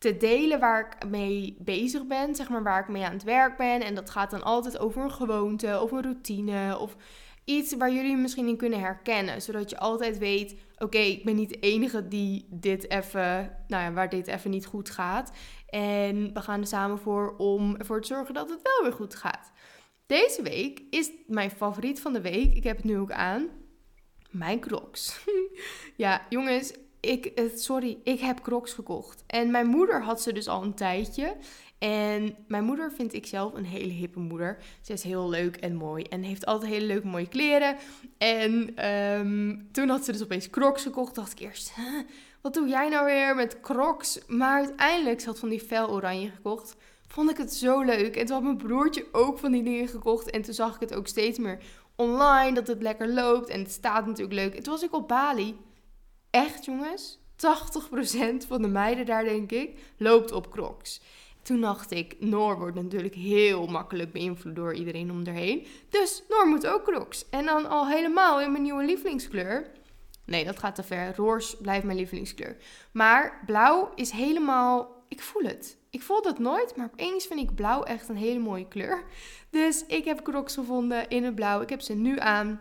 te 0.00 0.16
delen 0.16 0.60
waar 0.60 0.80
ik 0.86 1.08
mee 1.08 1.56
bezig 1.58 2.06
ben. 2.06 2.34
Zeg 2.34 2.48
maar 2.48 2.62
waar 2.62 2.80
ik 2.80 2.88
mee 2.88 3.04
aan 3.04 3.12
het 3.12 3.22
werk 3.22 3.56
ben. 3.56 3.80
En 3.80 3.94
dat 3.94 4.10
gaat 4.10 4.30
dan 4.30 4.42
altijd 4.42 4.78
over 4.78 5.02
een 5.02 5.10
gewoonte 5.10 5.80
of 5.82 5.92
een 5.92 6.02
routine. 6.02 6.78
Of 6.78 6.96
iets 7.44 7.76
waar 7.76 7.92
jullie 7.92 8.16
misschien 8.16 8.48
in 8.48 8.56
kunnen 8.56 8.80
herkennen. 8.80 9.42
Zodat 9.42 9.70
je 9.70 9.78
altijd 9.78 10.18
weet, 10.18 10.56
oké, 10.78 10.98
ik 10.98 11.24
ben 11.24 11.36
niet 11.36 11.48
de 11.48 11.58
enige 11.58 12.08
die 12.08 12.46
dit 12.50 12.90
even, 12.90 13.56
nou 13.68 13.82
ja, 13.82 13.92
waar 13.92 14.08
dit 14.08 14.26
even 14.26 14.50
niet 14.50 14.66
goed 14.66 14.90
gaat. 14.90 15.32
En 15.66 16.34
we 16.34 16.40
gaan 16.40 16.60
er 16.60 16.66
samen 16.66 16.98
voor 16.98 17.36
om 17.36 17.76
ervoor 17.76 18.00
te 18.00 18.06
zorgen 18.06 18.34
dat 18.34 18.50
het 18.50 18.62
wel 18.62 18.82
weer 18.82 18.92
goed 18.98 19.14
gaat. 19.14 19.52
Deze 20.06 20.42
week 20.42 20.82
is 20.90 21.10
mijn 21.26 21.50
favoriet 21.50 22.00
van 22.00 22.12
de 22.12 22.20
week. 22.20 22.54
Ik 22.54 22.64
heb 22.64 22.76
het 22.76 22.84
nu 22.84 22.98
ook 22.98 23.12
aan. 23.12 23.48
Mijn 24.30 24.60
crocs. 24.60 25.24
ja, 25.96 26.26
jongens, 26.28 26.72
ik, 27.00 27.26
eh, 27.26 27.44
sorry, 27.54 27.98
ik 28.04 28.20
heb 28.20 28.40
crocs 28.40 28.72
gekocht. 28.72 29.24
En 29.26 29.50
mijn 29.50 29.66
moeder 29.66 30.02
had 30.02 30.22
ze 30.22 30.32
dus 30.32 30.48
al 30.48 30.62
een 30.62 30.74
tijdje. 30.74 31.36
En 31.78 32.36
mijn 32.48 32.64
moeder 32.64 32.92
vind 32.92 33.12
ik 33.12 33.26
zelf 33.26 33.54
een 33.54 33.64
hele 33.64 33.92
hippe 33.92 34.18
moeder. 34.18 34.58
Ze 34.80 34.92
is 34.92 35.02
heel 35.02 35.28
leuk 35.28 35.56
en 35.56 35.74
mooi 35.74 36.04
en 36.04 36.22
heeft 36.22 36.46
altijd 36.46 36.72
hele 36.72 36.86
leuke 36.86 37.06
mooie 37.06 37.28
kleren. 37.28 37.76
En 38.18 38.76
ehm, 38.76 39.56
toen 39.72 39.88
had 39.88 40.04
ze 40.04 40.12
dus 40.12 40.22
opeens 40.22 40.50
crocs 40.50 40.82
gekocht. 40.82 41.14
Dacht 41.14 41.32
ik 41.32 41.38
eerst, 41.38 41.72
wat 42.42 42.54
doe 42.54 42.68
jij 42.68 42.88
nou 42.88 43.04
weer 43.04 43.34
met 43.34 43.60
crocs? 43.60 44.18
Maar 44.26 44.58
uiteindelijk, 44.58 45.20
ze 45.20 45.26
had 45.26 45.38
van 45.38 45.48
die 45.48 45.60
fel 45.60 45.90
oranje 45.90 46.30
gekocht. 46.30 46.76
Vond 47.06 47.30
ik 47.30 47.36
het 47.36 47.54
zo 47.54 47.82
leuk. 47.82 48.16
En 48.16 48.26
toen 48.26 48.34
had 48.34 48.44
mijn 48.44 48.56
broertje 48.56 49.06
ook 49.12 49.38
van 49.38 49.52
die 49.52 49.62
dingen 49.62 49.88
gekocht. 49.88 50.30
En 50.30 50.42
toen 50.42 50.54
zag 50.54 50.74
ik 50.74 50.80
het 50.80 50.94
ook 50.94 51.06
steeds 51.06 51.38
meer 51.38 51.58
online, 51.96 52.54
dat 52.54 52.66
het 52.66 52.82
lekker 52.82 53.08
loopt. 53.08 53.48
En 53.48 53.60
het 53.60 53.70
staat 53.70 54.06
natuurlijk 54.06 54.34
leuk. 54.34 54.54
En 54.54 54.62
toen 54.62 54.72
was 54.72 54.82
ik 54.82 54.94
op 54.94 55.08
Bali. 55.08 55.56
Echt 56.30 56.64
jongens, 56.64 57.18
80% 57.36 58.46
van 58.48 58.62
de 58.62 58.68
meiden 58.68 59.06
daar 59.06 59.24
denk 59.24 59.52
ik, 59.52 59.78
loopt 59.96 60.32
op 60.32 60.50
crocs. 60.50 61.00
Toen 61.42 61.60
dacht 61.60 61.90
ik, 61.90 62.16
Noor 62.18 62.58
wordt 62.58 62.76
natuurlijk 62.76 63.14
heel 63.14 63.66
makkelijk 63.66 64.12
beïnvloed 64.12 64.56
door 64.56 64.74
iedereen 64.74 65.10
om 65.10 65.26
erheen. 65.26 65.66
Dus 65.88 66.22
Noor 66.28 66.46
moet 66.46 66.66
ook 66.66 66.84
crocs. 66.84 67.28
En 67.28 67.44
dan 67.44 67.68
al 67.68 67.88
helemaal 67.88 68.40
in 68.40 68.50
mijn 68.50 68.62
nieuwe 68.62 68.84
lievelingskleur. 68.84 69.70
Nee, 70.24 70.44
dat 70.44 70.58
gaat 70.58 70.74
te 70.74 70.82
ver. 70.82 71.16
Roos 71.16 71.56
blijft 71.56 71.84
mijn 71.84 71.96
lievelingskleur. 71.96 72.56
Maar 72.92 73.42
blauw 73.46 73.92
is 73.94 74.10
helemaal... 74.10 75.04
Ik 75.08 75.20
voel 75.20 75.42
het. 75.42 75.78
Ik 75.90 76.02
voel 76.02 76.22
dat 76.22 76.38
nooit, 76.38 76.76
maar 76.76 76.90
opeens 76.92 77.26
vind 77.26 77.40
ik 77.40 77.54
blauw 77.54 77.82
echt 77.82 78.08
een 78.08 78.16
hele 78.16 78.38
mooie 78.38 78.68
kleur. 78.68 79.04
Dus 79.50 79.86
ik 79.86 80.04
heb 80.04 80.22
crocs 80.22 80.54
gevonden 80.54 81.08
in 81.08 81.24
het 81.24 81.34
blauw. 81.34 81.60
Ik 81.60 81.70
heb 81.70 81.80
ze 81.80 81.94
nu 81.94 82.18
aan. 82.18 82.60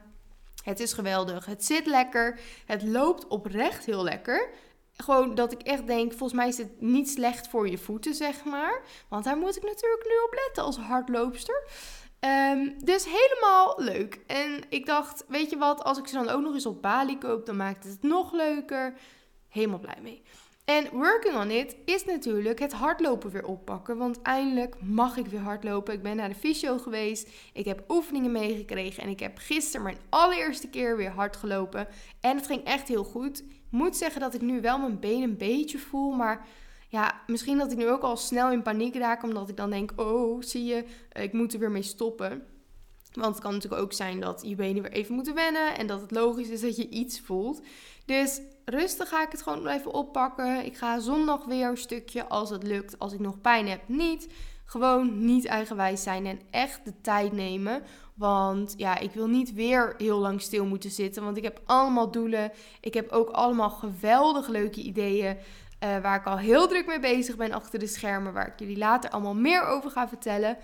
Het 0.69 0.79
is 0.79 0.93
geweldig. 0.93 1.45
Het 1.45 1.65
zit 1.65 1.85
lekker. 1.85 2.39
Het 2.65 2.83
loopt 2.83 3.27
oprecht 3.27 3.85
heel 3.85 4.03
lekker 4.03 4.49
gewoon 5.03 5.35
dat 5.35 5.51
ik 5.51 5.61
echt 5.61 5.87
denk, 5.87 6.09
volgens 6.09 6.39
mij 6.39 6.47
is 6.47 6.57
het 6.57 6.81
niet 6.81 7.09
slecht 7.09 7.47
voor 7.47 7.69
je 7.69 7.77
voeten, 7.77 8.13
zeg 8.13 8.43
maar. 8.43 8.81
Want 9.09 9.23
daar 9.23 9.37
moet 9.37 9.55
ik 9.55 9.63
natuurlijk 9.63 10.05
nu 10.07 10.15
op 10.25 10.33
letten 10.45 10.63
als 10.63 10.77
hardloopster. 10.77 11.63
Um, 12.53 12.85
dus 12.85 13.05
helemaal 13.05 13.73
leuk. 13.77 14.19
En 14.27 14.61
ik 14.69 14.85
dacht, 14.85 15.25
weet 15.27 15.49
je 15.49 15.57
wat, 15.57 15.83
als 15.83 15.97
ik 15.97 16.07
ze 16.07 16.15
dan 16.15 16.29
ook 16.29 16.41
nog 16.41 16.53
eens 16.53 16.65
op 16.65 16.81
Bali 16.81 17.17
koop, 17.17 17.45
dan 17.45 17.57
maakt 17.57 17.83
het 17.83 17.93
het 17.93 18.03
nog 18.03 18.31
leuker. 18.31 18.93
Helemaal 19.49 19.79
blij 19.79 19.99
mee. 20.01 20.21
En 20.69 20.89
working 20.91 21.35
on 21.35 21.51
it 21.51 21.75
is 21.85 22.05
natuurlijk 22.05 22.59
het 22.59 22.73
hardlopen 22.73 23.29
weer 23.29 23.45
oppakken. 23.45 23.97
Want 23.97 24.21
eindelijk 24.21 24.75
mag 24.81 25.17
ik 25.17 25.27
weer 25.27 25.39
hardlopen. 25.39 25.93
Ik 25.93 26.01
ben 26.01 26.15
naar 26.15 26.29
de 26.29 26.35
fysio 26.35 26.77
geweest. 26.77 27.29
Ik 27.53 27.65
heb 27.65 27.83
oefeningen 27.87 28.31
meegekregen. 28.31 29.03
En 29.03 29.09
ik 29.09 29.19
heb 29.19 29.37
gisteren 29.37 29.83
mijn 29.83 29.97
allereerste 30.09 30.67
keer 30.67 30.97
weer 30.97 31.09
hard 31.09 31.35
gelopen. 31.35 31.87
En 32.21 32.35
het 32.35 32.45
ging 32.45 32.63
echt 32.63 32.87
heel 32.87 33.03
goed 33.03 33.43
moet 33.69 33.97
zeggen 33.97 34.21
dat 34.21 34.33
ik 34.33 34.41
nu 34.41 34.61
wel 34.61 34.79
mijn 34.79 34.99
been 34.99 35.21
een 35.21 35.37
beetje 35.37 35.77
voel. 35.77 36.11
Maar 36.11 36.47
ja, 36.89 37.21
misschien 37.27 37.57
dat 37.57 37.71
ik 37.71 37.77
nu 37.77 37.89
ook 37.89 38.01
al 38.01 38.17
snel 38.17 38.51
in 38.51 38.61
paniek 38.61 38.95
raak. 38.95 39.23
Omdat 39.23 39.49
ik 39.49 39.57
dan 39.57 39.69
denk, 39.69 39.91
oh, 39.95 40.41
zie 40.41 40.65
je, 40.65 40.85
ik 41.11 41.33
moet 41.33 41.53
er 41.53 41.59
weer 41.59 41.71
mee 41.71 41.81
stoppen. 41.81 42.43
Want 43.13 43.33
het 43.33 43.43
kan 43.43 43.53
natuurlijk 43.53 43.81
ook 43.81 43.93
zijn 43.93 44.19
dat 44.19 44.41
je 44.45 44.55
benen 44.55 44.81
weer 44.81 44.91
even 44.91 45.15
moeten 45.15 45.35
wennen. 45.35 45.77
En 45.77 45.87
dat 45.87 46.01
het 46.01 46.11
logisch 46.11 46.49
is 46.49 46.61
dat 46.61 46.75
je 46.75 46.89
iets 46.89 47.19
voelt. 47.19 47.61
Dus 48.05 48.41
rustig 48.69 49.09
ga 49.09 49.23
ik 49.23 49.31
het 49.31 49.41
gewoon 49.41 49.67
even 49.67 49.93
oppakken. 49.93 50.65
Ik 50.65 50.77
ga 50.77 50.99
zondag 50.99 51.45
weer 51.45 51.69
een 51.69 51.77
stukje 51.77 52.27
als 52.27 52.49
het 52.49 52.63
lukt. 52.63 52.99
Als 52.99 53.13
ik 53.13 53.19
nog 53.19 53.41
pijn 53.41 53.67
heb, 53.67 53.81
niet. 53.87 54.27
Gewoon 54.65 55.25
niet 55.25 55.45
eigenwijs 55.45 56.03
zijn 56.03 56.25
en 56.25 56.39
echt 56.51 56.85
de 56.85 57.01
tijd 57.01 57.31
nemen. 57.31 57.83
Want 58.15 58.73
ja, 58.77 58.97
ik 58.97 59.11
wil 59.11 59.27
niet 59.27 59.53
weer 59.53 59.93
heel 59.97 60.19
lang 60.19 60.41
stil 60.41 60.65
moeten 60.65 60.91
zitten. 60.91 61.23
Want 61.23 61.37
ik 61.37 61.43
heb 61.43 61.61
allemaal 61.65 62.11
doelen. 62.11 62.51
Ik 62.81 62.93
heb 62.93 63.11
ook 63.11 63.29
allemaal 63.29 63.69
geweldig 63.69 64.47
leuke 64.47 64.81
ideeën. 64.81 65.37
Uh, 65.83 65.97
waar 65.97 66.19
ik 66.19 66.25
al 66.25 66.37
heel 66.37 66.67
druk 66.67 66.85
mee 66.85 66.99
bezig 66.99 67.35
ben 67.35 67.51
achter 67.51 67.79
de 67.79 67.87
schermen. 67.87 68.33
Waar 68.33 68.47
ik 68.47 68.59
jullie 68.59 68.77
later 68.77 69.09
allemaal 69.09 69.35
meer 69.35 69.63
over 69.63 69.91
ga 69.91 70.07
vertellen. 70.07 70.57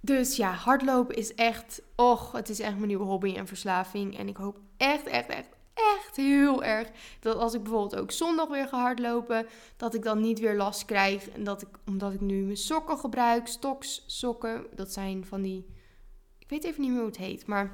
Dus 0.00 0.36
ja, 0.36 0.50
hardlopen 0.50 1.16
is 1.16 1.34
echt. 1.34 1.82
Och, 1.96 2.32
het 2.32 2.48
is 2.48 2.60
echt 2.60 2.74
mijn 2.74 2.86
nieuwe 2.86 3.04
hobby 3.04 3.34
en 3.36 3.46
verslaving. 3.46 4.18
En 4.18 4.28
ik 4.28 4.36
hoop 4.36 4.58
echt, 4.76 5.06
echt, 5.06 5.28
echt, 5.28 5.48
echt 5.74 6.16
heel 6.16 6.64
erg 6.64 6.88
dat 7.20 7.36
als 7.36 7.54
ik 7.54 7.62
bijvoorbeeld 7.62 8.00
ook 8.00 8.10
zondag 8.10 8.48
weer 8.48 8.68
ga 8.68 8.80
hardlopen, 8.80 9.46
dat 9.76 9.94
ik 9.94 10.02
dan 10.02 10.20
niet 10.20 10.40
weer 10.40 10.56
last 10.56 10.84
krijg. 10.84 11.28
En 11.28 11.44
dat 11.44 11.62
ik, 11.62 11.68
omdat 11.86 12.12
ik 12.12 12.20
nu 12.20 12.44
mijn 12.44 12.56
sokken 12.56 12.98
gebruik, 12.98 13.46
stoks 13.46 14.04
sokken, 14.06 14.66
dat 14.74 14.92
zijn 14.92 15.24
van 15.24 15.42
die, 15.42 15.66
ik 16.38 16.48
weet 16.48 16.64
even 16.64 16.80
niet 16.80 16.90
meer 16.90 16.98
hoe 16.98 17.08
het 17.08 17.16
heet, 17.16 17.46
maar 17.46 17.70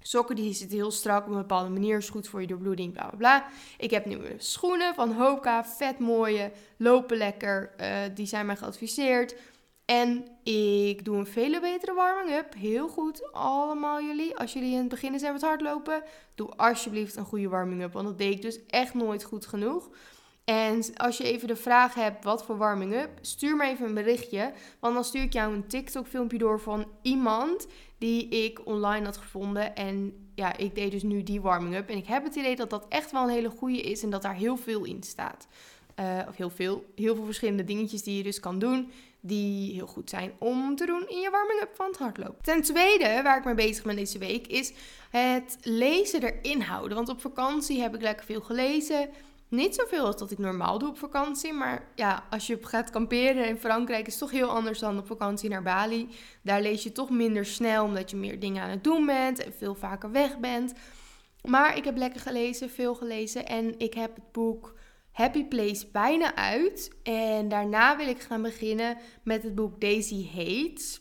sokken 0.00 0.36
die 0.36 0.54
zitten 0.54 0.76
heel 0.76 0.90
strak 0.90 1.24
op 1.24 1.30
een 1.30 1.38
bepaalde 1.38 1.70
manier, 1.70 1.96
is 1.96 2.10
goed 2.10 2.28
voor 2.28 2.40
je 2.40 2.46
doorbloeding, 2.46 2.92
bla 2.92 3.06
bla 3.08 3.16
bla. 3.16 3.46
Ik 3.78 3.90
heb 3.90 4.04
nieuwe 4.04 4.34
schoenen 4.36 4.94
van 4.94 5.12
Hoka, 5.12 5.64
vet 5.64 5.98
mooie, 5.98 6.52
lopen 6.76 7.16
lekker, 7.16 7.74
uh, 7.80 7.96
die 8.14 8.26
zijn 8.26 8.46
mij 8.46 8.56
geadviseerd. 8.56 9.34
En 9.90 10.26
ik 10.42 11.04
doe 11.04 11.16
een 11.16 11.26
vele 11.26 11.60
betere 11.60 11.94
warming-up. 11.94 12.54
Heel 12.54 12.88
goed, 12.88 13.32
allemaal 13.32 14.02
jullie. 14.02 14.36
Als 14.36 14.52
jullie 14.52 14.72
in 14.72 14.78
het 14.78 14.88
begin 14.88 15.18
zijn 15.18 15.32
met 15.32 15.42
hardlopen, 15.42 16.02
doe 16.34 16.48
alsjeblieft 16.56 17.16
een 17.16 17.24
goede 17.24 17.48
warming-up. 17.48 17.92
Want 17.92 18.06
dat 18.06 18.18
deed 18.18 18.34
ik 18.34 18.42
dus 18.42 18.66
echt 18.66 18.94
nooit 18.94 19.24
goed 19.24 19.46
genoeg. 19.46 19.90
En 20.44 20.82
als 20.94 21.16
je 21.16 21.24
even 21.24 21.48
de 21.48 21.56
vraag 21.56 21.94
hebt 21.94 22.24
wat 22.24 22.44
voor 22.44 22.56
warming-up, 22.56 23.10
stuur 23.20 23.56
me 23.56 23.64
even 23.64 23.86
een 23.86 23.94
berichtje. 23.94 24.52
Want 24.80 24.94
dan 24.94 25.04
stuur 25.04 25.22
ik 25.22 25.32
jou 25.32 25.54
een 25.54 25.66
TikTok-filmpje 25.66 26.38
door 26.38 26.60
van 26.60 26.86
iemand 27.02 27.66
die 27.98 28.28
ik 28.28 28.66
online 28.66 29.04
had 29.04 29.16
gevonden. 29.16 29.76
En 29.76 30.28
ja, 30.34 30.56
ik 30.56 30.74
deed 30.74 30.90
dus 30.90 31.02
nu 31.02 31.22
die 31.22 31.40
warming-up. 31.40 31.88
En 31.88 31.96
ik 31.96 32.06
heb 32.06 32.24
het 32.24 32.34
idee 32.34 32.56
dat 32.56 32.70
dat 32.70 32.86
echt 32.88 33.12
wel 33.12 33.22
een 33.22 33.28
hele 33.28 33.50
goede 33.50 33.80
is 33.80 34.02
en 34.02 34.10
dat 34.10 34.22
daar 34.22 34.36
heel 34.36 34.56
veel 34.56 34.84
in 34.84 35.02
staat. 35.02 35.46
Uh, 36.00 36.18
of 36.28 36.36
heel 36.36 36.50
veel, 36.50 36.84
heel 36.94 37.14
veel 37.14 37.24
verschillende 37.24 37.64
dingetjes 37.64 38.02
die 38.02 38.16
je 38.16 38.22
dus 38.22 38.40
kan 38.40 38.58
doen 38.58 38.90
die 39.20 39.74
heel 39.74 39.86
goed 39.86 40.10
zijn 40.10 40.32
om 40.38 40.76
te 40.76 40.86
doen 40.86 41.08
in 41.08 41.20
je 41.20 41.30
warming-up 41.30 41.74
van 41.74 41.86
het 41.86 41.98
hardlopen. 41.98 42.42
Ten 42.42 42.62
tweede, 42.62 43.20
waar 43.22 43.38
ik 43.38 43.44
mee 43.44 43.54
bezig 43.54 43.84
ben 43.84 43.96
deze 43.96 44.18
week, 44.18 44.46
is 44.46 44.72
het 45.10 45.58
lezen 45.62 46.22
erin 46.22 46.60
houden. 46.60 46.96
Want 46.96 47.08
op 47.08 47.20
vakantie 47.20 47.80
heb 47.80 47.94
ik 47.94 48.02
lekker 48.02 48.26
veel 48.26 48.40
gelezen. 48.40 49.10
Niet 49.48 49.74
zoveel 49.74 50.06
als 50.06 50.16
dat 50.16 50.30
ik 50.30 50.38
normaal 50.38 50.78
doe 50.78 50.88
op 50.88 50.98
vakantie. 50.98 51.52
Maar 51.52 51.88
ja, 51.94 52.24
als 52.30 52.46
je 52.46 52.58
gaat 52.60 52.90
kamperen 52.90 53.46
in 53.46 53.58
Frankrijk 53.58 54.06
is 54.06 54.12
het 54.12 54.22
toch 54.22 54.30
heel 54.30 54.48
anders 54.48 54.78
dan 54.78 54.98
op 54.98 55.06
vakantie 55.06 55.48
naar 55.48 55.62
Bali. 55.62 56.08
Daar 56.42 56.62
lees 56.62 56.82
je 56.82 56.92
toch 56.92 57.10
minder 57.10 57.46
snel 57.46 57.84
omdat 57.84 58.10
je 58.10 58.16
meer 58.16 58.40
dingen 58.40 58.62
aan 58.62 58.70
het 58.70 58.84
doen 58.84 59.06
bent 59.06 59.44
en 59.44 59.52
veel 59.52 59.74
vaker 59.74 60.10
weg 60.10 60.38
bent. 60.38 60.72
Maar 61.44 61.76
ik 61.76 61.84
heb 61.84 61.96
lekker 61.96 62.20
gelezen, 62.20 62.70
veel 62.70 62.94
gelezen. 62.94 63.46
En 63.46 63.78
ik 63.78 63.94
heb 63.94 64.14
het 64.14 64.32
boek 64.32 64.74
Happy 65.18 65.44
Place 65.44 65.86
bijna 65.92 66.34
uit. 66.34 66.90
En 67.02 67.48
daarna 67.48 67.96
wil 67.96 68.08
ik 68.08 68.20
gaan 68.20 68.42
beginnen 68.42 68.96
met 69.22 69.42
het 69.42 69.54
boek 69.54 69.80
Daisy 69.80 70.28
Hates. 70.34 71.00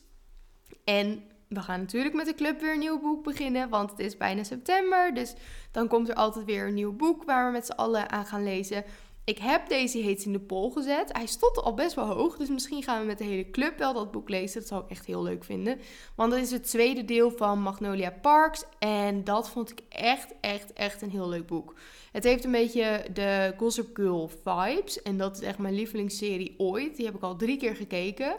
En 0.84 1.24
we 1.48 1.62
gaan 1.62 1.80
natuurlijk 1.80 2.14
met 2.14 2.26
de 2.26 2.34
club 2.34 2.62
weer 2.62 2.74
een 2.74 2.80
nieuw 2.80 3.00
boek 3.00 3.24
beginnen, 3.24 3.70
want 3.70 3.92
het 3.92 4.00
is 4.00 4.18
bijna 4.18 4.44
september. 4.44 5.14
Dus 5.14 5.34
dan 5.72 5.88
komt 5.88 6.10
er 6.10 6.16
altijd 6.16 6.46
weer 6.46 6.68
een 6.68 6.74
nieuw 6.74 6.96
boek 6.96 7.24
waar 7.24 7.46
we 7.46 7.52
met 7.52 7.66
z'n 7.66 7.72
allen 7.72 8.10
aan 8.10 8.26
gaan 8.26 8.44
lezen. 8.44 8.84
Ik 9.24 9.38
heb 9.38 9.70
Daisy 9.70 10.04
Hates 10.04 10.26
in 10.26 10.32
de 10.32 10.40
poll 10.40 10.72
gezet. 10.72 11.14
Hij 11.14 11.26
stond 11.26 11.62
al 11.62 11.74
best 11.74 11.96
wel 11.96 12.06
hoog, 12.06 12.38
dus 12.38 12.50
misschien 12.50 12.84
gaan 12.84 13.00
we 13.00 13.06
met 13.06 13.18
de 13.18 13.24
hele 13.24 13.50
club 13.50 13.78
wel 13.78 13.94
dat 13.94 14.12
boek 14.12 14.30
lezen. 14.30 14.60
Dat 14.60 14.70
zou 14.70 14.84
ik 14.84 14.90
echt 14.90 15.06
heel 15.06 15.24
leuk 15.24 15.44
vinden. 15.44 15.80
Want 16.16 16.32
dat 16.32 16.40
is 16.40 16.52
het 16.52 16.68
tweede 16.68 17.06
deel 17.06 17.32
van 17.32 17.62
Magnolia 17.62 18.14
Parks. 18.22 18.64
En 18.80 19.24
dat 19.24 19.50
vond 19.50 19.72
ik 19.72 19.82
echt, 19.90 20.34
echt, 20.42 20.74
echt 20.74 21.02
een 21.02 21.10
heel 21.10 21.30
leuk 21.30 21.48
boek. 21.48 21.74
Het 22.18 22.26
heeft 22.26 22.44
een 22.44 22.52
beetje 22.52 23.06
de 23.14 23.54
Gossip 23.58 23.96
Girl 23.96 24.32
vibes. 24.44 25.02
En 25.02 25.18
dat 25.18 25.36
is 25.36 25.42
echt 25.42 25.58
mijn 25.58 25.74
lievelingsserie 25.74 26.56
ooit. 26.58 26.96
Die 26.96 27.06
heb 27.06 27.16
ik 27.16 27.22
al 27.22 27.36
drie 27.36 27.58
keer 27.58 27.76
gekeken. 27.76 28.38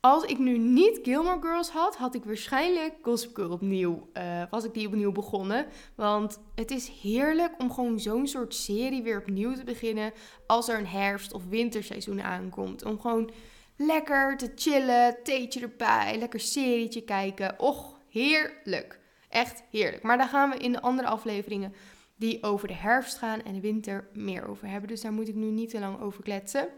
als 0.00 0.24
ik 0.24 0.38
nu 0.38 0.58
niet 0.58 0.98
Gilmore 1.02 1.40
Girls 1.40 1.68
had, 1.70 1.96
had 1.96 2.14
ik 2.14 2.24
waarschijnlijk 2.24 2.94
Gossip 3.02 3.34
Girl 3.34 3.50
opnieuw, 3.50 4.08
uh, 4.14 4.42
was 4.50 4.64
ik 4.64 4.74
die 4.74 4.86
opnieuw 4.86 5.12
begonnen. 5.12 5.66
Want 5.94 6.40
het 6.54 6.70
is 6.70 6.90
heerlijk 7.02 7.52
om 7.58 7.72
gewoon 7.72 8.00
zo'n 8.00 8.26
soort 8.26 8.54
serie 8.54 9.02
weer 9.02 9.18
opnieuw 9.18 9.54
te 9.54 9.64
beginnen 9.64 10.12
als 10.46 10.68
er 10.68 10.78
een 10.78 10.86
herfst- 10.86 11.32
of 11.32 11.42
winterseizoen 11.48 12.22
aankomt. 12.22 12.84
Om 12.84 13.00
gewoon 13.00 13.30
lekker 13.76 14.36
te 14.36 14.52
chillen, 14.54 15.16
theetje 15.22 15.60
erbij, 15.60 16.16
lekker 16.18 16.40
serietje 16.40 17.02
kijken. 17.02 17.60
Och, 17.60 17.98
heerlijk. 18.10 19.00
Echt 19.28 19.62
heerlijk. 19.70 20.02
Maar 20.02 20.18
daar 20.18 20.28
gaan 20.28 20.50
we 20.50 20.56
in 20.56 20.72
de 20.72 20.80
andere 20.80 21.08
afleveringen 21.08 21.74
die 22.16 22.42
over 22.42 22.68
de 22.68 22.74
herfst 22.74 23.18
gaan 23.18 23.42
en 23.42 23.52
de 23.52 23.60
winter 23.60 24.08
meer 24.12 24.48
over 24.48 24.68
hebben. 24.68 24.88
Dus 24.88 25.00
daar 25.00 25.12
moet 25.12 25.28
ik 25.28 25.34
nu 25.34 25.46
niet 25.46 25.70
te 25.70 25.78
lang 25.78 26.00
over 26.00 26.22
kletsen. 26.22 26.68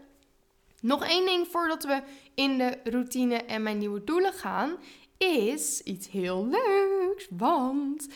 Nog 0.81 1.05
één 1.05 1.25
ding 1.25 1.47
voordat 1.47 1.83
we 1.83 2.01
in 2.35 2.57
de 2.57 2.77
routine 2.83 3.35
en 3.35 3.63
mijn 3.63 3.77
nieuwe 3.77 4.03
doelen 4.03 4.33
gaan, 4.33 4.77
is 5.17 5.81
iets 5.81 6.09
heel 6.09 6.47
leuks. 6.47 7.27
Want 7.29 8.07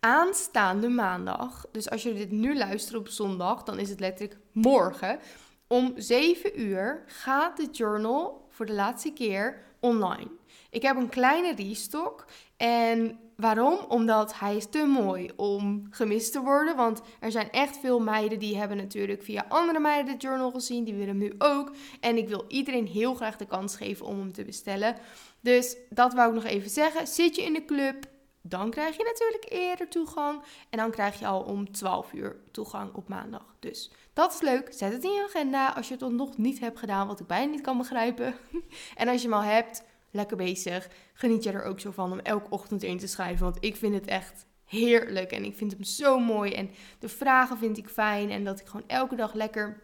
aanstaande 0.00 0.88
maandag, 0.88 1.66
dus 1.72 1.90
als 1.90 2.02
je 2.02 2.14
dit 2.14 2.30
nu 2.30 2.56
luistert 2.56 2.98
op 2.98 3.08
zondag, 3.08 3.62
dan 3.62 3.78
is 3.78 3.88
het 3.90 4.00
letterlijk 4.00 4.40
morgen. 4.52 5.18
Om 5.66 5.92
7 5.96 6.60
uur 6.60 7.02
gaat 7.06 7.56
de 7.56 7.68
journal 7.72 8.46
voor 8.48 8.66
de 8.66 8.72
laatste 8.72 9.12
keer 9.12 9.62
online. 9.80 10.30
Ik 10.70 10.82
heb 10.82 10.96
een 10.96 11.08
kleine 11.08 11.54
restock 11.54 12.24
en 12.56 13.18
Waarom? 13.40 13.78
Omdat 13.88 14.38
hij 14.38 14.56
is 14.56 14.66
te 14.66 14.84
mooi 14.84 15.30
om 15.36 15.86
gemist 15.90 16.32
te 16.32 16.40
worden. 16.40 16.76
Want 16.76 17.00
er 17.20 17.30
zijn 17.30 17.50
echt 17.50 17.78
veel 17.78 18.00
meiden 18.00 18.38
die 18.38 18.56
hebben 18.56 18.76
natuurlijk 18.76 19.22
via 19.22 19.44
andere 19.48 19.78
meiden 19.78 20.12
de 20.12 20.26
journal 20.26 20.50
gezien. 20.50 20.84
Die 20.84 20.94
willen 20.94 21.08
hem 21.08 21.18
nu 21.18 21.34
ook. 21.38 21.72
En 22.00 22.16
ik 22.16 22.28
wil 22.28 22.44
iedereen 22.48 22.86
heel 22.86 23.14
graag 23.14 23.36
de 23.36 23.46
kans 23.46 23.76
geven 23.76 24.06
om 24.06 24.18
hem 24.18 24.32
te 24.32 24.44
bestellen. 24.44 24.96
Dus 25.40 25.76
dat 25.90 26.14
wou 26.14 26.28
ik 26.28 26.34
nog 26.34 26.44
even 26.44 26.70
zeggen. 26.70 27.06
Zit 27.06 27.36
je 27.36 27.42
in 27.42 27.52
de 27.52 27.64
club, 27.64 28.06
dan 28.42 28.70
krijg 28.70 28.96
je 28.96 29.04
natuurlijk 29.04 29.46
eerder 29.48 29.88
toegang. 29.88 30.42
En 30.70 30.78
dan 30.78 30.90
krijg 30.90 31.18
je 31.18 31.26
al 31.26 31.40
om 31.40 31.72
12 31.72 32.12
uur 32.12 32.36
toegang 32.50 32.94
op 32.94 33.08
maandag. 33.08 33.54
Dus 33.58 33.90
dat 34.12 34.32
is 34.32 34.40
leuk. 34.40 34.68
Zet 34.72 34.92
het 34.92 35.04
in 35.04 35.12
je 35.12 35.24
agenda 35.28 35.68
als 35.68 35.88
je 35.88 35.96
het 35.98 36.12
nog 36.12 36.36
niet 36.36 36.60
hebt 36.60 36.78
gedaan, 36.78 37.06
wat 37.06 37.20
ik 37.20 37.26
bijna 37.26 37.50
niet 37.50 37.60
kan 37.60 37.78
begrijpen. 37.78 38.34
en 38.94 39.08
als 39.08 39.22
je 39.22 39.28
hem 39.28 39.36
al 39.36 39.44
hebt, 39.44 39.84
lekker 40.18 40.36
bezig. 40.36 40.88
Geniet 41.12 41.42
je 41.42 41.50
er 41.50 41.64
ook 41.64 41.80
zo 41.80 41.90
van 41.90 42.12
om 42.12 42.18
elke 42.18 42.50
ochtend 42.50 42.82
in 42.82 42.98
te 42.98 43.06
schrijven. 43.06 43.44
Want 43.44 43.56
ik 43.60 43.76
vind 43.76 43.94
het 43.94 44.06
echt 44.06 44.46
heerlijk. 44.64 45.32
En 45.32 45.44
ik 45.44 45.56
vind 45.56 45.72
hem 45.72 45.84
zo 45.84 46.18
mooi. 46.18 46.52
En 46.52 46.70
de 46.98 47.08
vragen 47.08 47.58
vind 47.58 47.78
ik 47.78 47.88
fijn. 47.88 48.30
En 48.30 48.44
dat 48.44 48.60
ik 48.60 48.66
gewoon 48.66 48.88
elke 48.88 49.16
dag 49.16 49.34
lekker 49.34 49.80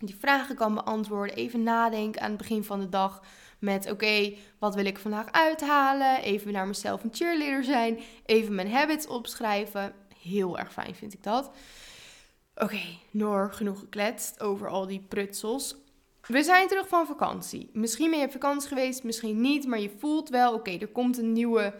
die 0.00 0.16
vragen 0.16 0.54
kan 0.54 0.74
beantwoorden. 0.74 1.36
Even 1.36 1.62
nadenken 1.62 2.20
aan 2.20 2.28
het 2.28 2.38
begin 2.38 2.64
van 2.64 2.80
de 2.80 2.88
dag. 2.88 3.22
Met 3.58 3.90
oké, 3.90 4.34
wat 4.58 4.74
wil 4.74 4.84
ik 4.84 4.98
vandaag 4.98 5.32
uithalen? 5.32 6.22
Even 6.22 6.52
naar 6.52 6.66
mezelf 6.66 7.04
een 7.04 7.14
cheerleader 7.14 7.64
zijn. 7.64 8.00
Even 8.24 8.54
mijn 8.54 8.70
habits 8.70 9.06
opschrijven. 9.06 9.92
Heel 10.22 10.58
erg 10.58 10.72
fijn 10.72 10.94
vind 10.94 11.12
ik 11.12 11.22
dat. 11.22 11.50
Oké, 12.54 12.80
Noor, 13.10 13.52
genoeg 13.52 13.78
gekletst 13.78 14.40
over 14.40 14.68
al 14.68 14.86
die 14.86 15.04
prutsels. 15.08 15.76
We 16.28 16.42
zijn 16.42 16.68
terug 16.68 16.88
van 16.88 17.06
vakantie. 17.06 17.70
Misschien 17.72 18.10
ben 18.10 18.18
je 18.18 18.24
op 18.24 18.32
vakantie 18.32 18.68
geweest, 18.68 19.04
misschien 19.04 19.40
niet, 19.40 19.66
maar 19.66 19.80
je 19.80 19.90
voelt 19.98 20.28
wel, 20.28 20.54
oké, 20.54 20.70
er 20.70 20.88
komt 20.88 21.18
een 21.18 21.32
nieuwe, 21.32 21.74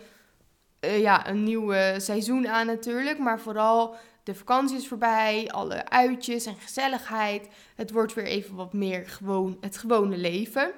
uh, 0.80 1.00
ja, 1.00 1.28
een 1.28 1.42
nieuwe 1.42 1.94
seizoen 1.98 2.48
aan 2.48 2.66
natuurlijk. 2.66 3.18
Maar 3.18 3.40
vooral 3.40 3.96
de 4.22 4.34
vakantie 4.34 4.76
is 4.76 4.88
voorbij, 4.88 5.48
alle 5.50 5.88
uitjes 5.88 6.46
en 6.46 6.56
gezelligheid. 6.56 7.48
Het 7.74 7.90
wordt 7.90 8.14
weer 8.14 8.24
even 8.24 8.54
wat 8.54 8.72
meer 8.72 9.08
gewoon 9.08 9.56
het 9.60 9.76
gewone 9.76 10.16
leven. 10.16 10.72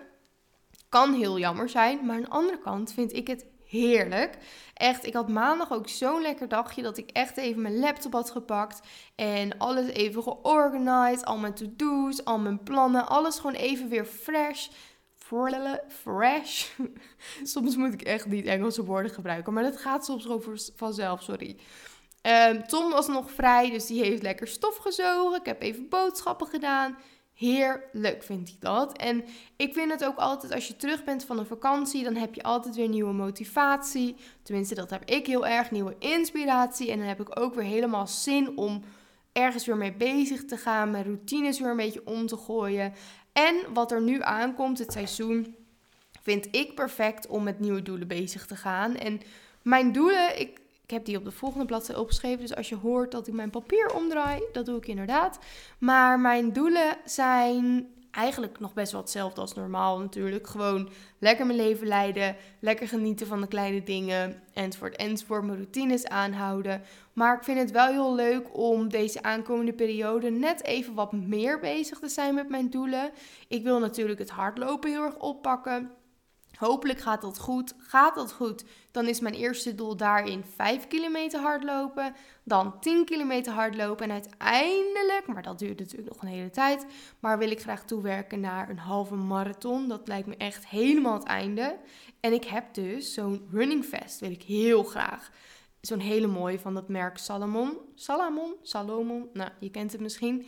Kan 0.89 1.15
heel 1.15 1.39
jammer 1.39 1.69
zijn, 1.69 2.07
maar 2.07 2.17
aan 2.17 2.23
de 2.23 2.29
andere 2.29 2.59
kant 2.59 2.93
vind 2.93 3.12
ik 3.12 3.27
het 3.27 3.47
heerlijk. 3.71 4.37
Echt, 4.75 5.07
ik 5.07 5.15
had 5.15 5.29
maandag 5.29 5.73
ook 5.73 5.89
zo'n 5.89 6.23
lekker 6.23 6.49
dagje 6.49 6.83
dat 6.83 6.97
ik 6.97 7.11
echt 7.11 7.37
even 7.37 7.62
mijn 7.62 7.79
laptop 7.79 8.12
had 8.12 8.31
gepakt. 8.31 8.81
En 9.15 9.59
alles 9.59 9.87
even 9.87 10.23
georganiseerd. 10.23 11.25
Al 11.25 11.39
mijn 11.39 11.55
to-do's, 11.55 12.25
al 12.25 12.39
mijn 12.39 12.62
plannen. 12.62 13.09
Alles 13.09 13.37
gewoon 13.37 13.55
even 13.57 13.89
weer 13.89 14.05
fresh. 14.05 14.69
Fresh. 15.89 16.67
soms 17.43 17.77
moet 17.77 17.93
ik 17.93 18.03
echt 18.03 18.27
niet 18.27 18.47
Engelse 18.47 18.85
woorden 18.85 19.11
gebruiken. 19.11 19.53
Maar 19.53 19.62
dat 19.62 19.77
gaat 19.77 20.05
soms 20.05 20.29
over 20.29 20.61
vanzelf, 20.77 21.23
sorry. 21.23 21.57
Tom 22.67 22.91
was 22.91 23.09
nog 23.09 23.31
vrij, 23.31 23.71
dus 23.71 23.87
die 23.87 24.03
heeft 24.03 24.23
lekker 24.23 24.47
stof 24.49 24.77
gezogen. 24.77 25.39
Ik 25.39 25.47
heb 25.47 25.62
even 25.62 25.89
boodschappen 25.89 26.47
gedaan. 26.47 26.99
Heerlijk 27.41 28.23
vind 28.23 28.49
ik 28.49 28.61
dat. 28.61 28.97
En 28.97 29.25
ik 29.57 29.73
vind 29.73 29.91
het 29.91 30.05
ook 30.05 30.17
altijd, 30.17 30.55
als 30.55 30.69
je 30.69 30.77
terug 30.77 31.05
bent 31.05 31.25
van 31.25 31.39
een 31.39 31.47
vakantie, 31.47 32.05
dan 32.05 32.15
heb 32.15 32.35
je 32.35 32.43
altijd 32.43 32.77
weer 32.77 32.89
nieuwe 32.89 33.13
motivatie. 33.13 34.17
Tenminste, 34.43 34.75
dat 34.75 34.91
heb 34.91 35.05
ik 35.05 35.27
heel 35.27 35.47
erg, 35.47 35.71
nieuwe 35.71 35.97
inspiratie. 35.99 36.91
En 36.91 36.99
dan 36.99 37.07
heb 37.07 37.21
ik 37.21 37.41
ook 37.41 37.55
weer 37.55 37.65
helemaal 37.65 38.07
zin 38.07 38.57
om 38.57 38.83
ergens 39.33 39.67
weer 39.67 39.77
mee 39.77 39.93
bezig 39.93 40.45
te 40.45 40.57
gaan, 40.57 40.91
mijn 40.91 41.05
routines 41.05 41.61
weer 41.61 41.71
een 41.71 41.77
beetje 41.77 42.07
om 42.07 42.27
te 42.27 42.37
gooien. 42.37 42.93
En 43.33 43.57
wat 43.73 43.93
er 43.93 44.03
nu 44.03 44.23
aankomt, 44.23 44.79
het 44.79 44.93
seizoen, 44.93 45.55
vind 46.23 46.49
ik 46.51 46.75
perfect 46.75 47.27
om 47.27 47.43
met 47.43 47.61
nieuwe 47.61 47.83
doelen 47.83 48.09
bezig 48.09 48.47
te 48.47 48.57
gaan. 48.57 48.97
En 48.97 49.21
mijn 49.63 49.93
doelen, 49.93 50.41
ik 50.41 50.61
ik 50.91 50.97
heb 50.97 51.05
die 51.05 51.17
op 51.17 51.25
de 51.25 51.31
volgende 51.31 51.65
bladzijde 51.65 52.01
opgeschreven. 52.01 52.41
Dus 52.41 52.55
als 52.55 52.69
je 52.69 52.77
hoort 52.77 53.11
dat 53.13 53.27
ik 53.27 53.35
mijn 53.35 53.51
papier 53.51 53.95
omdraai, 53.95 54.43
dat 54.53 54.67
doe 54.67 54.77
ik 54.77 54.87
inderdaad. 54.87 55.39
Maar 55.79 56.21
mijn 56.21 56.53
doelen 56.53 56.97
zijn 57.05 57.89
eigenlijk 58.11 58.61
nog 58.61 58.75
best 58.75 58.93
wel 58.93 59.01
hetzelfde 59.01 59.41
als 59.41 59.55
normaal 59.55 59.99
natuurlijk. 59.99 60.47
Gewoon 60.47 60.89
lekker 61.19 61.47
mijn 61.47 61.59
leven 61.59 61.87
leiden, 61.87 62.37
lekker 62.61 62.89
genieten 62.89 63.27
van 63.27 63.41
de 63.41 63.47
kleine 63.47 63.83
dingen, 63.83 64.43
enzovoort, 64.53 64.97
enzovoort. 64.97 65.45
Mijn 65.45 65.57
routines 65.57 66.07
aanhouden. 66.07 66.83
Maar 67.13 67.37
ik 67.37 67.45
vind 67.45 67.59
het 67.59 67.71
wel 67.71 67.87
heel 67.87 68.15
leuk 68.15 68.47
om 68.53 68.89
deze 68.89 69.23
aankomende 69.23 69.73
periode 69.73 70.31
net 70.31 70.65
even 70.65 70.95
wat 70.95 71.13
meer 71.13 71.61
bezig 71.61 71.99
te 71.99 72.09
zijn 72.09 72.35
met 72.35 72.49
mijn 72.49 72.71
doelen. 72.71 73.11
Ik 73.49 73.63
wil 73.63 73.79
natuurlijk 73.79 74.19
het 74.19 74.31
hardlopen 74.31 74.91
heel 74.91 75.03
erg 75.03 75.19
oppakken. 75.19 75.91
Hopelijk 76.61 77.00
gaat 77.00 77.21
dat 77.21 77.38
goed. 77.38 77.75
Gaat 77.79 78.14
dat 78.14 78.33
goed, 78.33 78.64
dan 78.90 79.07
is 79.07 79.21
mijn 79.21 79.35
eerste 79.35 79.75
doel 79.75 79.97
daarin 79.97 80.45
5 80.45 80.87
kilometer 80.87 81.40
hardlopen. 81.40 82.14
Dan 82.43 82.81
10 82.81 83.05
kilometer 83.05 83.52
hardlopen. 83.52 84.05
En 84.05 84.12
uiteindelijk, 84.12 85.26
maar 85.26 85.43
dat 85.43 85.59
duurt 85.59 85.79
natuurlijk 85.79 86.12
nog 86.12 86.23
een 86.23 86.29
hele 86.29 86.50
tijd. 86.50 86.87
Maar 87.21 87.38
wil 87.38 87.50
ik 87.50 87.61
graag 87.61 87.85
toewerken 87.85 88.40
naar 88.40 88.71
een 88.71 88.79
halve 88.79 89.14
marathon. 89.14 89.88
Dat 89.88 90.09
lijkt 90.09 90.26
me 90.26 90.37
echt 90.37 90.67
helemaal 90.67 91.14
het 91.14 91.23
einde. 91.23 91.79
En 92.21 92.33
ik 92.33 92.45
heb 92.45 92.75
dus 92.75 93.14
zo'n 93.14 93.49
running 93.50 93.87
vest, 93.87 94.21
wil 94.21 94.31
ik 94.31 94.43
heel 94.43 94.83
graag. 94.83 95.31
Zo'n 95.81 96.00
hele 96.00 96.26
mooie 96.26 96.59
van 96.59 96.75
dat 96.75 96.88
merk 96.88 97.19
Salomon. 97.19 97.79
Salamon? 97.95 98.55
Salomon? 98.62 99.29
Nou, 99.33 99.50
je 99.61 99.71
kent 99.71 99.93
het 99.93 100.00
misschien. 100.00 100.47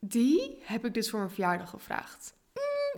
Die 0.00 0.58
heb 0.62 0.84
ik 0.84 0.94
dus 0.94 1.10
voor 1.10 1.18
mijn 1.18 1.30
verjaardag 1.30 1.70
gevraagd. 1.70 2.34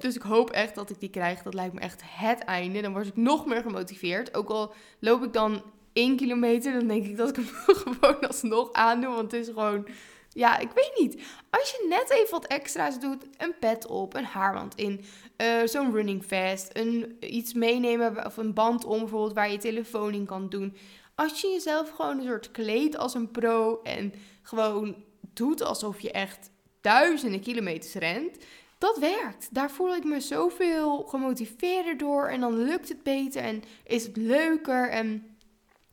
Dus 0.00 0.16
ik 0.16 0.22
hoop 0.22 0.50
echt 0.50 0.74
dat 0.74 0.90
ik 0.90 1.00
die 1.00 1.10
krijg. 1.10 1.42
Dat 1.42 1.54
lijkt 1.54 1.74
me 1.74 1.80
echt 1.80 2.02
het 2.04 2.38
einde. 2.38 2.80
Dan 2.80 2.92
word 2.92 3.06
ik 3.06 3.16
nog 3.16 3.46
meer 3.46 3.62
gemotiveerd. 3.62 4.34
Ook 4.34 4.48
al 4.48 4.72
loop 4.98 5.24
ik 5.24 5.32
dan 5.32 5.62
één 5.92 6.16
kilometer, 6.16 6.72
dan 6.72 6.86
denk 6.86 7.04
ik 7.04 7.16
dat 7.16 7.28
ik 7.28 7.36
hem 7.36 7.46
gewoon 7.76 8.28
alsnog 8.28 8.72
aandoe. 8.72 9.14
Want 9.14 9.32
het 9.32 9.40
is 9.40 9.46
gewoon, 9.46 9.88
ja, 10.28 10.58
ik 10.58 10.70
weet 10.74 10.92
niet. 10.98 11.22
Als 11.50 11.70
je 11.70 11.86
net 11.88 12.10
even 12.10 12.30
wat 12.30 12.46
extra's 12.46 13.00
doet, 13.00 13.26
een 13.36 13.54
pet 13.60 13.86
op, 13.86 14.14
een 14.14 14.24
haarwand 14.24 14.74
in, 14.74 15.04
uh, 15.36 15.62
zo'n 15.64 15.92
running 15.92 16.26
vest, 16.26 16.70
een, 16.72 17.16
iets 17.20 17.52
meenemen 17.52 18.26
of 18.26 18.36
een 18.36 18.54
band 18.54 18.84
om 18.84 18.98
bijvoorbeeld 18.98 19.34
waar 19.34 19.50
je 19.50 19.58
telefoon 19.58 20.14
in 20.14 20.26
kan 20.26 20.48
doen. 20.48 20.76
Als 21.14 21.40
je 21.40 21.48
jezelf 21.48 21.90
gewoon 21.90 22.18
een 22.18 22.26
soort 22.26 22.50
kleed 22.50 22.96
als 22.96 23.14
een 23.14 23.30
pro 23.30 23.80
en 23.82 24.12
gewoon 24.42 25.04
doet 25.32 25.62
alsof 25.62 26.00
je 26.00 26.10
echt 26.10 26.50
duizenden 26.80 27.40
kilometers 27.40 27.94
rent, 27.94 28.36
dat 28.78 28.98
werkt. 28.98 29.54
Daar 29.54 29.70
voel 29.70 29.94
ik 29.94 30.04
me 30.04 30.20
zoveel 30.20 31.02
gemotiveerder 31.02 31.96
door. 31.96 32.28
En 32.28 32.40
dan 32.40 32.62
lukt 32.62 32.88
het 32.88 33.02
beter 33.02 33.42
en 33.42 33.62
is 33.84 34.06
het 34.06 34.16
leuker. 34.16 34.90
En 34.90 35.36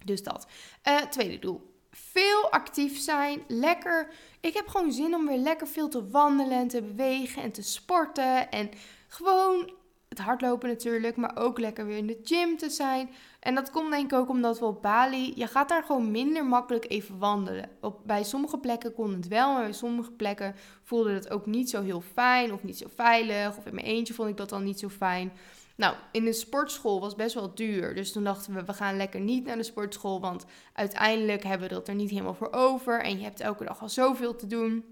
dus 0.06 0.24
dat. 0.24 0.48
Uh, 0.88 0.98
tweede 0.98 1.40
doel. 1.40 1.74
Veel 1.92 2.52
actief 2.52 3.00
zijn. 3.00 3.44
Lekker. 3.48 4.10
Ik 4.40 4.54
heb 4.54 4.68
gewoon 4.68 4.92
zin 4.92 5.16
om 5.16 5.28
weer 5.28 5.38
lekker 5.38 5.68
veel 5.68 5.88
te 5.88 6.10
wandelen 6.10 6.58
en 6.58 6.68
te 6.68 6.82
bewegen 6.82 7.42
en 7.42 7.52
te 7.52 7.62
sporten. 7.62 8.52
En 8.52 8.70
gewoon 9.08 9.74
het 10.10 10.20
hardlopen 10.20 10.70
natuurlijk, 10.70 11.16
maar 11.16 11.38
ook 11.38 11.60
lekker 11.60 11.86
weer 11.86 11.98
in 11.98 12.08
de 12.08 12.20
gym 12.24 12.58
te 12.58 12.70
zijn. 12.70 13.10
En 13.46 13.56
dat 13.56 13.72
komt 13.72 13.92
denk 13.92 14.12
ik 14.12 14.18
ook 14.18 14.30
omdat 14.30 14.60
we 14.60 14.66
op 14.66 14.82
Bali, 14.82 15.34
je 15.36 15.48
gaat 15.48 15.70
daar 15.70 15.84
gewoon 15.84 16.12
minder 16.12 16.46
makkelijk 16.46 16.90
even 16.90 17.18
wandelen. 17.18 17.70
Op, 17.82 18.00
bij 18.06 18.24
sommige 18.24 18.58
plekken 18.58 18.94
kon 18.94 19.14
het 19.14 19.28
wel, 19.28 19.54
maar 19.54 19.62
bij 19.62 19.74
sommige 19.74 20.12
plekken 20.12 20.56
voelde 20.84 21.12
het 21.12 21.30
ook 21.30 21.46
niet 21.46 21.70
zo 21.70 21.82
heel 21.82 22.02
fijn 22.02 22.54
of 22.54 22.64
niet 22.64 22.78
zo 22.78 22.88
veilig. 22.96 23.58
Of 23.58 23.66
in 23.66 23.76
mijn 23.76 23.88
eentje 23.88 24.14
vond 24.14 24.30
ik 24.30 24.38
dat 24.38 24.50
dan 24.50 24.64
niet 24.64 24.80
zo 24.80 24.90
fijn. 24.90 25.32
Nou, 25.76 25.96
in 26.12 26.26
de 26.26 26.34
sportschool 26.34 27.00
was 27.00 27.16
best 27.16 27.34
wel 27.34 27.56
duur. 27.56 27.96
Dus 27.96 28.12
toen 28.12 28.24
dachten 28.24 28.54
we, 28.54 28.66
we 28.66 28.74
gaan 28.74 28.98
lekker 28.98 29.20
niet 29.20 29.46
naar 29.46 29.58
de 29.58 29.64
sportschool. 29.64 30.22
Want 30.22 30.46
uiteindelijk 30.74 31.44
hebben 31.44 31.68
we 31.68 31.74
dat 31.74 31.88
er 31.88 31.96
niet 31.96 32.10
helemaal 32.10 32.34
voor 32.34 32.52
over. 32.52 33.02
En 33.02 33.18
je 33.18 33.24
hebt 33.24 33.40
elke 33.40 33.66
dag 33.66 33.82
al 33.82 33.90
zoveel 33.90 34.36
te 34.36 34.48
doen. 34.48 34.86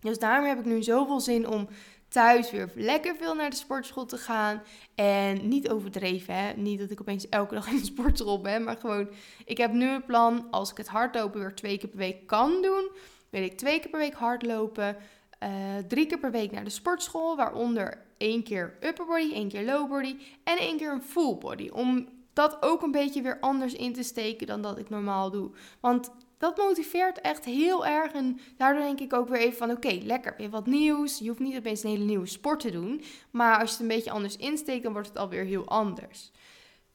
Dus 0.00 0.18
daarom 0.18 0.48
heb 0.48 0.58
ik 0.58 0.64
nu 0.64 0.82
zoveel 0.82 1.20
zin 1.20 1.48
om 1.48 1.68
thuis 2.08 2.50
weer 2.50 2.70
lekker 2.74 3.16
veel 3.16 3.34
naar 3.34 3.50
de 3.50 3.56
sportschool 3.56 4.06
te 4.06 4.16
gaan. 4.16 4.62
En 4.94 5.48
niet 5.48 5.68
overdreven, 5.70 6.34
hè. 6.34 6.52
Niet 6.52 6.78
dat 6.78 6.90
ik 6.90 7.00
opeens 7.00 7.28
elke 7.28 7.54
dag 7.54 7.68
in 7.68 7.76
de 7.76 7.84
sportschool 7.84 8.40
ben. 8.40 8.64
Maar 8.64 8.76
gewoon, 8.76 9.08
ik 9.44 9.58
heb 9.58 9.72
nu 9.72 9.88
een 9.88 10.04
plan. 10.04 10.46
Als 10.50 10.70
ik 10.70 10.76
het 10.76 10.88
hardlopen 10.88 11.40
weer 11.40 11.54
twee 11.54 11.78
keer 11.78 11.88
per 11.88 11.98
week 11.98 12.26
kan 12.26 12.62
doen, 12.62 12.90
wil 13.30 13.42
ik 13.42 13.58
twee 13.58 13.80
keer 13.80 13.90
per 13.90 14.00
week 14.00 14.14
hardlopen. 14.14 14.96
Uh, 15.42 15.50
drie 15.88 16.06
keer 16.06 16.18
per 16.18 16.30
week 16.30 16.52
naar 16.52 16.64
de 16.64 16.70
sportschool. 16.70 17.36
Waaronder 17.36 18.04
één 18.16 18.42
keer 18.42 18.76
upper 18.80 19.06
body, 19.06 19.32
één 19.32 19.48
keer 19.48 19.64
low 19.64 19.88
body 19.88 20.16
en 20.44 20.58
één 20.58 20.76
keer 20.76 20.92
een 20.92 21.02
full 21.02 21.36
body. 21.36 21.68
Om 21.68 22.08
dat 22.32 22.62
ook 22.62 22.82
een 22.82 22.90
beetje 22.90 23.22
weer 23.22 23.40
anders 23.40 23.74
in 23.74 23.92
te 23.92 24.02
steken 24.02 24.46
dan 24.46 24.62
dat 24.62 24.78
ik 24.78 24.90
normaal 24.90 25.30
doe. 25.30 25.50
Want 25.80 26.10
dat 26.38 26.56
motiveert 26.56 27.20
echt 27.20 27.44
heel 27.44 27.86
erg. 27.86 28.12
En 28.12 28.40
daardoor 28.56 28.82
denk 28.82 29.00
ik 29.00 29.12
ook 29.12 29.28
weer 29.28 29.40
even 29.40 29.58
van: 29.58 29.70
oké, 29.70 29.98
lekker, 30.02 30.34
weer 30.36 30.50
wat 30.50 30.66
nieuws. 30.66 31.18
Je 31.18 31.28
hoeft 31.28 31.40
niet 31.40 31.56
opeens 31.56 31.82
een 31.82 31.90
hele 31.90 32.04
nieuwe 32.04 32.26
sport 32.26 32.60
te 32.60 32.70
doen. 32.70 33.02
Maar 33.30 33.58
als 33.58 33.70
je 33.70 33.70
het 33.70 33.80
een 33.80 33.96
beetje 33.96 34.10
anders 34.10 34.36
insteekt, 34.36 34.82
dan 34.82 34.92
wordt 34.92 35.08
het 35.08 35.18
alweer 35.18 35.44
heel 35.44 35.68
anders. 35.68 36.30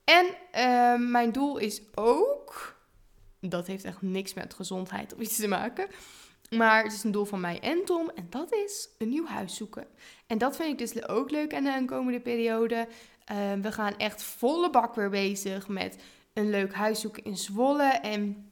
En 0.03 0.25
uh, 0.25 1.09
mijn 1.09 1.31
doel 1.31 1.57
is 1.57 1.81
ook. 1.95 2.79
Dat 3.39 3.67
heeft 3.67 3.83
echt 3.83 4.01
niks 4.01 4.33
met 4.33 4.53
gezondheid 4.53 5.13
of 5.13 5.19
iets 5.19 5.35
te 5.35 5.47
maken. 5.47 5.87
Maar 6.49 6.83
het 6.83 6.93
is 6.93 7.03
een 7.03 7.11
doel 7.11 7.25
van 7.25 7.39
mij 7.39 7.59
en 7.59 7.85
Tom. 7.85 8.11
En 8.15 8.27
dat 8.29 8.53
is 8.53 8.89
een 8.97 9.09
nieuw 9.09 9.25
huis 9.25 9.55
zoeken. 9.55 9.87
En 10.27 10.37
dat 10.37 10.55
vind 10.55 10.69
ik 10.69 10.77
dus 10.77 11.07
ook 11.07 11.31
leuk 11.31 11.53
aan 11.53 11.63
de 11.63 11.73
aankomende 11.73 12.19
periode. 12.19 12.87
Uh, 13.31 13.37
we 13.61 13.71
gaan 13.71 13.97
echt 13.97 14.23
volle 14.23 14.69
bak 14.69 14.95
weer 14.95 15.09
bezig 15.09 15.67
met 15.67 15.97
een 16.33 16.49
leuk 16.49 16.73
huis 16.73 17.01
zoeken 17.01 17.23
in 17.23 17.37
Zwolle. 17.37 17.89
En 17.89 18.50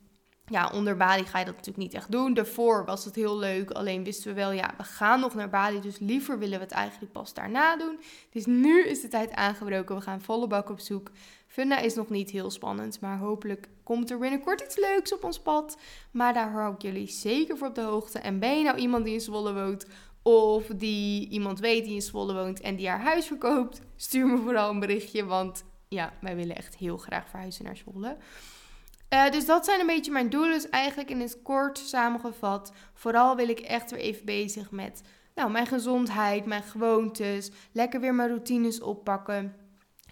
ja, 0.49 0.69
onder 0.73 0.97
Bali 0.97 1.25
ga 1.25 1.39
je 1.39 1.45
dat 1.45 1.55
natuurlijk 1.55 1.83
niet 1.83 1.93
echt 1.93 2.11
doen. 2.11 2.33
Daarvoor 2.33 2.85
was 2.85 3.05
het 3.05 3.15
heel 3.15 3.37
leuk. 3.37 3.71
Alleen 3.71 4.03
wisten 4.03 4.27
we 4.27 4.33
wel, 4.33 4.51
ja, 4.51 4.73
we 4.77 4.83
gaan 4.83 5.19
nog 5.19 5.33
naar 5.33 5.49
Bali. 5.49 5.79
Dus 5.79 5.99
liever 5.99 6.39
willen 6.39 6.57
we 6.57 6.63
het 6.63 6.73
eigenlijk 6.73 7.11
pas 7.11 7.33
daarna 7.33 7.77
doen. 7.77 7.99
Dus 8.31 8.45
nu 8.45 8.85
is 8.85 9.01
de 9.01 9.07
tijd 9.07 9.31
aangebroken. 9.31 9.95
We 9.95 10.01
gaan 10.01 10.21
volle 10.21 10.47
bak 10.47 10.69
op 10.69 10.79
zoek. 10.79 11.11
Funda 11.47 11.79
is 11.79 11.95
nog 11.95 12.09
niet 12.09 12.29
heel 12.29 12.51
spannend. 12.51 13.01
Maar 13.01 13.17
hopelijk 13.17 13.69
komt 13.83 14.11
er 14.11 14.19
binnenkort 14.19 14.61
iets 14.61 14.77
leuks 14.77 15.13
op 15.13 15.23
ons 15.23 15.39
pad. 15.39 15.77
Maar 16.11 16.33
daar 16.33 16.51
hou 16.51 16.73
ik 16.73 16.81
jullie 16.81 17.07
zeker 17.07 17.57
voor 17.57 17.67
op 17.67 17.75
de 17.75 17.81
hoogte. 17.81 18.19
En 18.19 18.39
ben 18.39 18.57
je 18.57 18.63
nou 18.63 18.77
iemand 18.77 19.05
die 19.05 19.13
in 19.13 19.21
Zwolle 19.21 19.53
woont? 19.53 19.85
Of 20.21 20.65
die 20.65 21.29
iemand 21.29 21.59
weet 21.59 21.83
die 21.83 21.95
in 21.95 22.01
Zwolle 22.01 22.33
woont 22.33 22.61
en 22.61 22.75
die 22.75 22.89
haar 22.89 23.01
huis 23.01 23.25
verkoopt? 23.27 23.81
Stuur 23.95 24.27
me 24.27 24.37
vooral 24.37 24.69
een 24.69 24.79
berichtje. 24.79 25.25
Want 25.25 25.63
ja, 25.87 26.13
wij 26.21 26.35
willen 26.35 26.55
echt 26.55 26.75
heel 26.75 26.97
graag 26.97 27.29
verhuizen 27.29 27.65
naar 27.65 27.77
Zwolle. 27.77 28.17
Uh, 29.13 29.29
dus 29.29 29.45
dat 29.45 29.65
zijn 29.65 29.79
een 29.79 29.87
beetje 29.87 30.11
mijn 30.11 30.29
doelen. 30.29 30.51
Dus 30.51 30.69
eigenlijk 30.69 31.09
in 31.09 31.19
het 31.19 31.41
kort 31.41 31.77
samengevat. 31.77 32.71
Vooral 32.93 33.35
wil 33.35 33.49
ik 33.49 33.59
echt 33.59 33.91
weer 33.91 33.99
even 33.99 34.25
bezig 34.25 34.71
met 34.71 35.01
nou, 35.35 35.51
mijn 35.51 35.67
gezondheid, 35.67 36.45
mijn 36.45 36.63
gewoontes. 36.63 37.51
Lekker 37.71 37.99
weer 37.99 38.15
mijn 38.15 38.29
routines 38.29 38.81
oppakken. 38.81 39.55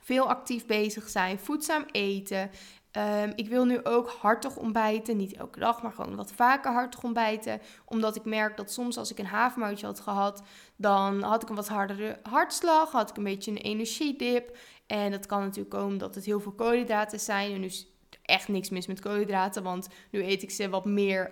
Veel 0.02 0.30
actief 0.30 0.66
bezig 0.66 1.10
zijn. 1.10 1.40
Voedzaam 1.40 1.86
eten. 1.92 2.50
Um, 2.92 3.32
ik 3.36 3.48
wil 3.50 3.66
nu 3.66 3.84
ook 3.84 4.10
hartig 4.10 4.58
ontbijten. 4.58 5.18
Niet 5.18 5.34
elke 5.34 5.60
dag, 5.60 5.82
maar 5.82 5.92
gewoon 5.92 6.16
wat 6.16 6.32
vaker 6.32 6.72
hartig 6.72 7.04
ontbijten. 7.04 7.62
Omdat 7.86 8.16
ik 8.16 8.26
merk 8.26 8.58
dat 8.58 8.72
soms 8.72 8.98
als 8.98 9.12
ik 9.12 9.20
een 9.20 9.26
havermoutje 9.26 9.86
had 9.86 10.00
gehad, 10.00 10.44
dan 10.76 11.22
had 11.22 11.44
ik 11.44 11.50
een 11.50 11.56
wat 11.56 11.68
hardere 11.68 12.20
hartslag. 12.24 12.92
Had 12.92 13.10
ik 13.10 13.18
een 13.18 13.24
beetje 13.24 13.52
een 13.52 13.58
energiedip. 13.58 14.58
En 14.88 15.12
dat 15.12 15.26
kan 15.26 15.42
natuurlijk 15.42 15.70
komen 15.70 15.92
omdat 15.92 16.16
het 16.16 16.26
heel 16.26 16.40
veel 16.40 16.52
koolhydraten 16.52 17.20
zijn. 17.20 17.54
En 17.54 17.62
dus 17.62 17.97
echt 18.22 18.48
niks 18.48 18.70
mis 18.70 18.88
met 18.88 19.00
koolhydraten, 19.00 19.64
want 19.64 19.88
nu 20.12 20.24
eet 20.24 20.44
ik 20.44 20.52
ze 20.52 20.70
wat 20.70 20.86
meer. 20.86 21.30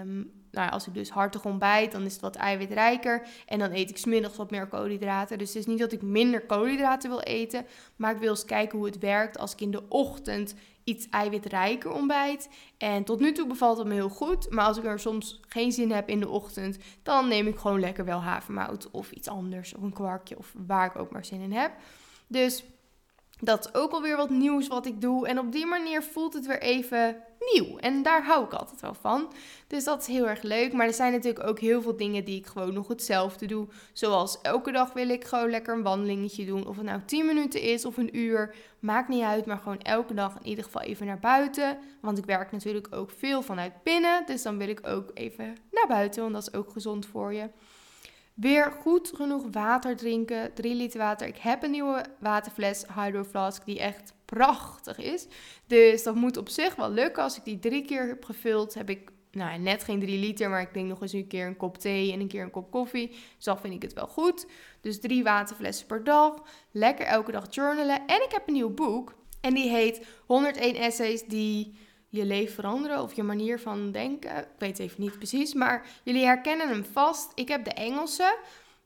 Um, 0.00 0.32
nou 0.50 0.70
als 0.70 0.86
ik 0.86 0.94
dus 0.94 1.10
hartig 1.10 1.44
ontbijt, 1.44 1.92
dan 1.92 2.04
is 2.04 2.12
het 2.12 2.20
wat 2.20 2.36
eiwitrijker. 2.36 3.26
En 3.46 3.58
dan 3.58 3.72
eet 3.72 3.90
ik 3.90 3.98
smiddags 3.98 4.36
wat 4.36 4.50
meer 4.50 4.66
koolhydraten. 4.66 5.38
Dus 5.38 5.48
het 5.48 5.56
is 5.56 5.66
niet 5.66 5.78
dat 5.78 5.92
ik 5.92 6.02
minder 6.02 6.46
koolhydraten 6.46 7.10
wil 7.10 7.20
eten. 7.20 7.66
Maar 7.96 8.14
ik 8.14 8.20
wil 8.20 8.30
eens 8.30 8.44
kijken 8.44 8.78
hoe 8.78 8.86
het 8.86 8.98
werkt 8.98 9.38
als 9.38 9.52
ik 9.52 9.60
in 9.60 9.70
de 9.70 9.88
ochtend 9.88 10.54
iets 10.84 11.08
eiwitrijker 11.08 11.92
ontbijt. 11.92 12.48
En 12.78 13.04
tot 13.04 13.20
nu 13.20 13.32
toe 13.32 13.46
bevalt 13.46 13.78
het 13.78 13.86
me 13.86 13.94
heel 13.94 14.08
goed. 14.08 14.50
Maar 14.50 14.64
als 14.64 14.78
ik 14.78 14.84
er 14.84 15.00
soms 15.00 15.40
geen 15.48 15.72
zin 15.72 15.90
heb 15.90 16.08
in 16.08 16.20
de 16.20 16.28
ochtend, 16.28 16.78
dan 17.02 17.28
neem 17.28 17.46
ik 17.46 17.58
gewoon 17.58 17.80
lekker 17.80 18.04
wel 18.04 18.22
havermout 18.22 18.90
of 18.90 19.10
iets 19.10 19.28
anders. 19.28 19.74
Of 19.74 19.82
een 19.82 19.92
kwarkje 19.92 20.38
of 20.38 20.54
waar 20.66 20.86
ik 20.86 20.96
ook 20.96 21.10
maar 21.10 21.24
zin 21.24 21.40
in 21.40 21.52
heb. 21.52 21.72
Dus 22.26 22.64
dat 23.40 23.66
is 23.66 23.74
ook 23.74 23.92
alweer 23.92 24.16
wat 24.16 24.30
nieuws 24.30 24.68
wat 24.68 24.86
ik 24.86 25.00
doe. 25.00 25.26
En 25.28 25.38
op 25.38 25.52
die 25.52 25.66
manier 25.66 26.02
voelt 26.02 26.34
het 26.34 26.46
weer 26.46 26.60
even 26.60 27.16
nieuw. 27.52 27.76
En 27.76 28.02
daar 28.02 28.24
hou 28.24 28.44
ik 28.44 28.52
altijd 28.52 28.80
wel 28.80 28.94
van. 28.94 29.32
Dus 29.66 29.84
dat 29.84 30.00
is 30.00 30.06
heel 30.06 30.28
erg 30.28 30.42
leuk. 30.42 30.72
Maar 30.72 30.86
er 30.86 30.92
zijn 30.92 31.12
natuurlijk 31.12 31.46
ook 31.48 31.58
heel 31.58 31.82
veel 31.82 31.96
dingen 31.96 32.24
die 32.24 32.38
ik 32.38 32.46
gewoon 32.46 32.74
nog 32.74 32.88
hetzelfde 32.88 33.46
doe. 33.46 33.66
Zoals 33.92 34.40
elke 34.40 34.72
dag 34.72 34.92
wil 34.92 35.08
ik 35.08 35.24
gewoon 35.24 35.50
lekker 35.50 35.74
een 35.74 35.82
wandelingetje 35.82 36.46
doen. 36.46 36.66
Of 36.66 36.76
het 36.76 36.84
nou 36.84 37.00
10 37.06 37.26
minuten 37.26 37.60
is 37.60 37.84
of 37.84 37.96
een 37.96 38.16
uur. 38.16 38.54
Maakt 38.78 39.08
niet 39.08 39.22
uit. 39.22 39.46
Maar 39.46 39.58
gewoon 39.58 39.80
elke 39.80 40.14
dag 40.14 40.36
in 40.36 40.46
ieder 40.46 40.64
geval 40.64 40.82
even 40.82 41.06
naar 41.06 41.18
buiten. 41.18 41.78
Want 42.00 42.18
ik 42.18 42.24
werk 42.24 42.52
natuurlijk 42.52 42.88
ook 42.90 43.10
veel 43.10 43.42
vanuit 43.42 43.72
binnen. 43.82 44.26
Dus 44.26 44.42
dan 44.42 44.58
wil 44.58 44.68
ik 44.68 44.86
ook 44.86 45.10
even 45.14 45.56
naar 45.70 45.86
buiten. 45.88 46.22
Want 46.22 46.34
dat 46.34 46.42
is 46.42 46.54
ook 46.54 46.70
gezond 46.70 47.06
voor 47.06 47.34
je. 47.34 47.48
Weer 48.40 48.72
goed 48.72 49.10
genoeg 49.14 49.44
water 49.50 49.96
drinken. 49.96 50.54
3 50.54 50.74
liter 50.74 50.98
water. 50.98 51.26
Ik 51.26 51.36
heb 51.36 51.62
een 51.62 51.70
nieuwe 51.70 52.04
waterfles, 52.18 52.84
Hydro 52.94 53.24
Flask, 53.24 53.64
die 53.64 53.78
echt 53.78 54.12
prachtig 54.24 54.98
is. 54.98 55.26
Dus 55.66 56.02
dat 56.02 56.14
moet 56.14 56.36
op 56.36 56.48
zich 56.48 56.74
wel 56.74 56.90
lukken. 56.90 57.22
Als 57.22 57.36
ik 57.36 57.44
die 57.44 57.58
drie 57.58 57.84
keer 57.84 58.06
heb 58.06 58.24
gevuld, 58.24 58.74
heb 58.74 58.90
ik 58.90 59.10
nou, 59.30 59.58
net 59.58 59.84
geen 59.84 60.00
3 60.00 60.18
liter, 60.18 60.50
maar 60.50 60.60
ik 60.60 60.74
denk 60.74 60.88
nog 60.88 61.02
eens 61.02 61.12
een 61.12 61.26
keer 61.26 61.46
een 61.46 61.56
kop 61.56 61.78
thee 61.78 62.12
en 62.12 62.20
een 62.20 62.28
keer 62.28 62.42
een 62.42 62.50
kop 62.50 62.70
koffie. 62.70 63.08
Dus 63.08 63.44
dan 63.44 63.58
vind 63.58 63.74
ik 63.74 63.82
het 63.82 63.92
wel 63.92 64.06
goed. 64.06 64.46
Dus 64.80 65.00
drie 65.00 65.22
waterflessen 65.22 65.86
per 65.86 66.04
dag. 66.04 66.42
Lekker 66.70 67.06
elke 67.06 67.32
dag 67.32 67.46
journalen. 67.50 68.06
En 68.06 68.22
ik 68.22 68.32
heb 68.32 68.42
een 68.46 68.54
nieuw 68.54 68.74
boek. 68.74 69.14
En 69.40 69.54
die 69.54 69.68
heet 69.68 70.06
101 70.26 70.74
essays 70.74 71.24
die 71.24 71.78
je 72.08 72.24
leven 72.24 72.54
veranderen 72.54 73.02
of 73.02 73.14
je 73.14 73.22
manier 73.22 73.60
van 73.60 73.90
denken. 73.90 74.36
Ik 74.36 74.46
weet 74.58 74.78
even 74.78 75.00
niet 75.00 75.16
precies, 75.16 75.54
maar 75.54 75.86
jullie 76.02 76.24
herkennen 76.24 76.68
hem 76.68 76.84
vast. 76.84 77.32
Ik 77.34 77.48
heb 77.48 77.64
de 77.64 77.72
Engelse. 77.72 78.38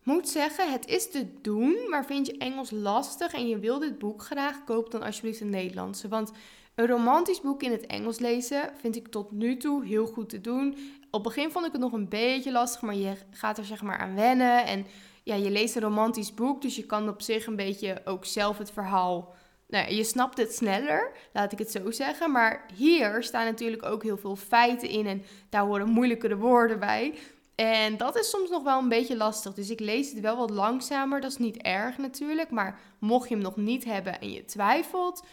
Moet 0.03 0.29
zeggen, 0.29 0.73
het 0.73 0.87
is 0.87 1.11
te 1.11 1.27
doen, 1.43 1.77
maar 1.89 2.05
vind 2.05 2.27
je 2.27 2.39
Engels 2.39 2.71
lastig 2.71 3.33
en 3.33 3.49
je 3.49 3.59
wil 3.59 3.79
dit 3.79 3.99
boek 3.99 4.23
graag, 4.23 4.65
koop 4.65 4.91
dan 4.91 5.03
alsjeblieft 5.03 5.41
een 5.41 5.51
Nederlandse. 5.51 6.09
Want 6.09 6.33
een 6.75 6.87
romantisch 6.87 7.41
boek 7.41 7.63
in 7.63 7.71
het 7.71 7.87
Engels 7.87 8.19
lezen 8.19 8.71
vind 8.81 8.97
ik 8.97 9.09
tot 9.09 9.31
nu 9.31 9.57
toe 9.57 9.85
heel 9.85 10.07
goed 10.07 10.29
te 10.29 10.41
doen. 10.41 10.77
Op 11.11 11.25
het 11.25 11.35
begin 11.35 11.51
vond 11.51 11.67
ik 11.67 11.73
het 11.73 11.81
nog 11.81 11.93
een 11.93 12.09
beetje 12.09 12.53
lastig, 12.53 12.83
maar 12.83 12.95
je 12.95 13.17
gaat 13.31 13.59
er 13.59 13.65
zeg 13.65 13.83
maar 13.83 13.99
aan 13.99 14.15
wennen. 14.15 14.67
En 14.67 14.87
ja, 15.23 15.35
je 15.35 15.51
leest 15.51 15.77
een 15.77 15.83
romantisch 15.83 16.35
boek, 16.35 16.63
dus 16.63 16.77
je 16.77 16.87
kan 16.87 17.09
op 17.09 17.23
zich 17.23 17.47
een 17.47 17.57
beetje 17.57 18.03
ook 18.05 18.25
zelf 18.25 18.59
het 18.59 18.71
verhaal 18.71 19.35
nou, 19.73 19.95
je 19.95 20.05
snapt 20.05 20.39
het 20.39 20.55
sneller, 20.55 21.13
laat 21.33 21.53
ik 21.53 21.59
het 21.59 21.71
zo 21.71 21.91
zeggen. 21.91 22.33
Maar 22.33 22.67
hier 22.75 23.23
staan 23.23 23.45
natuurlijk 23.45 23.85
ook 23.85 24.03
heel 24.03 24.17
veel 24.17 24.37
feiten 24.37 24.89
in 24.89 25.07
en 25.07 25.23
daar 25.49 25.65
horen 25.65 25.89
moeilijkere 25.89 26.37
woorden 26.37 26.79
bij. 26.79 27.15
En 27.55 27.97
dat 27.97 28.17
is 28.17 28.31
soms 28.31 28.51
nog 28.51 28.63
wel 28.63 28.79
een 28.79 28.89
beetje 28.89 29.17
lastig. 29.17 29.55
Dus 29.55 29.71
ik 29.71 29.81
lees 29.81 30.11
het 30.11 30.21
wel 30.21 30.37
wat 30.37 30.51
langzamer. 30.51 31.21
Dat 31.21 31.31
is 31.31 31.37
niet 31.37 31.57
erg 31.57 31.99
natuurlijk. 31.99 32.51
Maar 32.51 32.81
mocht 32.99 33.29
je 33.29 33.35
hem 33.35 33.45
nog 33.45 33.57
niet 33.57 33.85
hebben 33.85 34.21
en 34.21 34.33
je 34.33 34.45
twijfelt, 34.45 35.25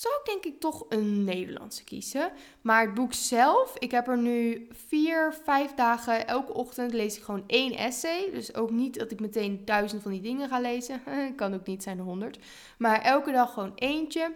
zou 0.00 0.14
ik 0.14 0.24
denk 0.24 0.44
ik 0.44 0.60
toch 0.60 0.84
een 0.88 1.24
Nederlandse 1.24 1.84
kiezen. 1.84 2.32
Maar 2.60 2.84
het 2.84 2.94
boek 2.94 3.12
zelf, 3.12 3.76
ik 3.78 3.90
heb 3.90 4.08
er 4.08 4.18
nu 4.18 4.68
vier, 4.70 5.34
vijf 5.44 5.74
dagen. 5.74 6.26
Elke 6.26 6.54
ochtend 6.54 6.92
lees 6.92 7.16
ik 7.16 7.22
gewoon 7.22 7.44
één 7.46 7.72
essay. 7.72 8.30
Dus 8.32 8.54
ook 8.54 8.70
niet 8.70 8.98
dat 8.98 9.10
ik 9.10 9.20
meteen 9.20 9.64
duizend 9.64 10.02
van 10.02 10.10
die 10.10 10.20
dingen 10.20 10.48
ga 10.48 10.60
lezen. 10.60 11.02
kan 11.36 11.54
ook 11.54 11.66
niet 11.66 11.82
zijn 11.82 11.96
de 11.96 12.02
honderd. 12.02 12.38
Maar 12.78 13.00
elke 13.00 13.32
dag 13.32 13.52
gewoon 13.52 13.72
eentje 13.74 14.32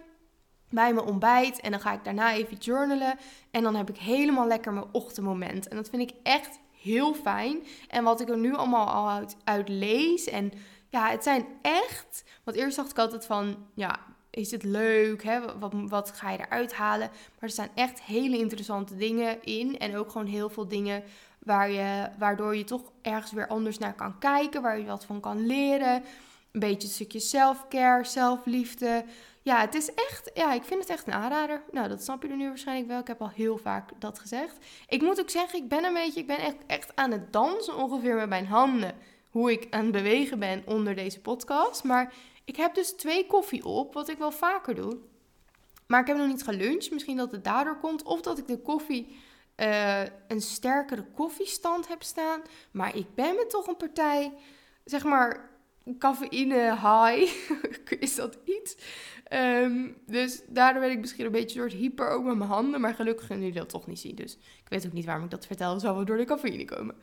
bij 0.69 0.93
mijn 0.93 1.07
ontbijt. 1.07 1.59
En 1.59 1.71
dan 1.71 1.79
ga 1.79 1.93
ik 1.93 2.03
daarna 2.03 2.33
even 2.33 2.57
journalen. 2.57 3.17
En 3.51 3.63
dan 3.63 3.75
heb 3.75 3.89
ik 3.89 3.97
helemaal 3.97 4.47
lekker 4.47 4.73
mijn 4.73 4.91
ochtendmoment. 4.91 5.67
En 5.67 5.75
dat 5.75 5.89
vind 5.89 6.01
ik 6.11 6.15
echt 6.23 6.59
heel 6.81 7.13
fijn. 7.13 7.63
En 7.87 8.03
wat 8.03 8.21
ik 8.21 8.29
er 8.29 8.37
nu 8.37 8.55
allemaal 8.55 8.87
al 8.87 9.09
uit, 9.09 9.37
uit 9.43 9.69
lees. 9.69 10.27
En 10.27 10.51
ja, 10.89 11.09
het 11.09 11.23
zijn 11.23 11.45
echt. 11.61 12.23
Want 12.43 12.57
eerst 12.57 12.75
dacht 12.75 12.91
ik 12.91 12.97
altijd 12.97 13.25
van. 13.25 13.67
Ja, 13.75 13.99
is 14.35 14.51
het 14.51 14.63
leuk? 14.63 15.23
Hè? 15.23 15.57
Wat, 15.59 15.73
wat 15.73 16.11
ga 16.11 16.31
je 16.31 16.39
eruit 16.39 16.73
halen? 16.73 17.09
Maar 17.09 17.39
er 17.39 17.49
staan 17.49 17.69
echt 17.75 18.01
hele 18.01 18.37
interessante 18.37 18.95
dingen 18.95 19.43
in. 19.43 19.79
En 19.79 19.97
ook 19.97 20.11
gewoon 20.11 20.27
heel 20.27 20.49
veel 20.49 20.67
dingen 20.67 21.03
waar 21.39 21.71
je, 21.71 22.09
waardoor 22.17 22.55
je 22.55 22.63
toch 22.63 22.91
ergens 23.01 23.31
weer 23.31 23.47
anders 23.47 23.77
naar 23.77 23.95
kan 23.95 24.19
kijken. 24.19 24.61
Waar 24.61 24.77
je 24.79 24.85
wat 24.85 25.05
van 25.05 25.19
kan 25.19 25.45
leren. 25.45 26.03
Een 26.51 26.59
beetje 26.59 26.87
een 26.87 26.93
stukje 26.93 27.19
self-care, 27.19 28.03
zelfliefde. 28.03 29.05
Ja, 29.41 29.59
het 29.59 29.75
is 29.75 29.93
echt, 29.93 30.31
ja, 30.33 30.53
ik 30.53 30.63
vind 30.63 30.79
het 30.79 30.89
echt 30.89 31.07
een 31.07 31.13
aanrader. 31.13 31.61
Nou, 31.71 31.87
dat 31.87 32.03
snap 32.03 32.21
je 32.23 32.29
er 32.29 32.35
nu 32.35 32.47
waarschijnlijk 32.47 32.87
wel. 32.87 32.99
Ik 32.99 33.07
heb 33.07 33.21
al 33.21 33.29
heel 33.29 33.57
vaak 33.57 33.89
dat 33.99 34.19
gezegd. 34.19 34.57
Ik 34.87 35.01
moet 35.01 35.19
ook 35.19 35.29
zeggen, 35.29 35.59
ik 35.59 35.67
ben 35.67 35.83
een 35.83 35.93
beetje, 35.93 36.19
ik 36.19 36.27
ben 36.27 36.39
echt, 36.39 36.55
echt 36.67 36.95
aan 36.95 37.11
het 37.11 37.33
dansen 37.33 37.75
ongeveer 37.75 38.15
met 38.15 38.29
mijn 38.29 38.45
handen. 38.45 38.95
Hoe 39.29 39.51
ik 39.51 39.67
aan 39.69 39.83
het 39.83 39.91
bewegen 39.91 40.39
ben 40.39 40.63
onder 40.65 40.95
deze 40.95 41.19
podcast. 41.19 41.83
Maar 41.83 42.13
ik 42.45 42.55
heb 42.55 42.75
dus 42.75 42.91
twee 42.91 43.27
koffie 43.27 43.65
op, 43.65 43.93
wat 43.93 44.09
ik 44.09 44.17
wel 44.17 44.31
vaker 44.31 44.75
doe. 44.75 44.97
Maar 45.87 46.01
ik 46.01 46.07
heb 46.07 46.17
nog 46.17 46.27
niet 46.27 46.43
geluncht. 46.43 46.91
Misschien 46.91 47.17
dat 47.17 47.31
het 47.31 47.43
daardoor 47.43 47.79
komt. 47.79 48.03
Of 48.03 48.21
dat 48.21 48.37
ik 48.37 48.47
de 48.47 48.61
koffie 48.61 49.15
uh, 49.57 50.01
een 50.27 50.41
sterkere 50.41 51.05
koffiestand 51.15 51.87
heb 51.87 52.03
staan. 52.03 52.41
Maar 52.71 52.95
ik 52.95 53.15
ben 53.15 53.35
me 53.35 53.45
toch 53.47 53.67
een 53.67 53.77
partij 53.77 54.33
zeg 54.85 55.03
maar, 55.03 55.49
cafeïne 55.97 56.71
high. 56.71 57.33
is 57.99 58.15
dat 58.15 58.37
iets? 58.43 58.77
Ehm, 59.23 59.87
dus 60.05 60.41
daardoor 60.47 60.81
ben 60.81 60.91
ik 60.91 60.99
misschien 60.99 61.25
een 61.25 61.31
beetje 61.31 61.59
soort 61.59 61.73
hyper 61.73 62.09
ook 62.09 62.23
met 62.23 62.37
mijn 62.37 62.49
handen. 62.49 62.81
Maar 62.81 62.93
gelukkig 62.93 63.27
kunnen 63.27 63.45
jullie 63.45 63.59
dat 63.59 63.69
toch 63.69 63.87
niet 63.87 63.99
zien. 63.99 64.15
Dus 64.15 64.33
ik 64.33 64.69
weet 64.69 64.85
ook 64.85 64.93
niet 64.93 65.05
waarom 65.05 65.23
ik 65.23 65.31
dat 65.31 65.45
vertel. 65.45 65.79
Zal 65.79 65.95
wel 65.95 66.05
door 66.05 66.17
de 66.17 66.25
cafeïne 66.25 66.65
komen. 66.65 66.95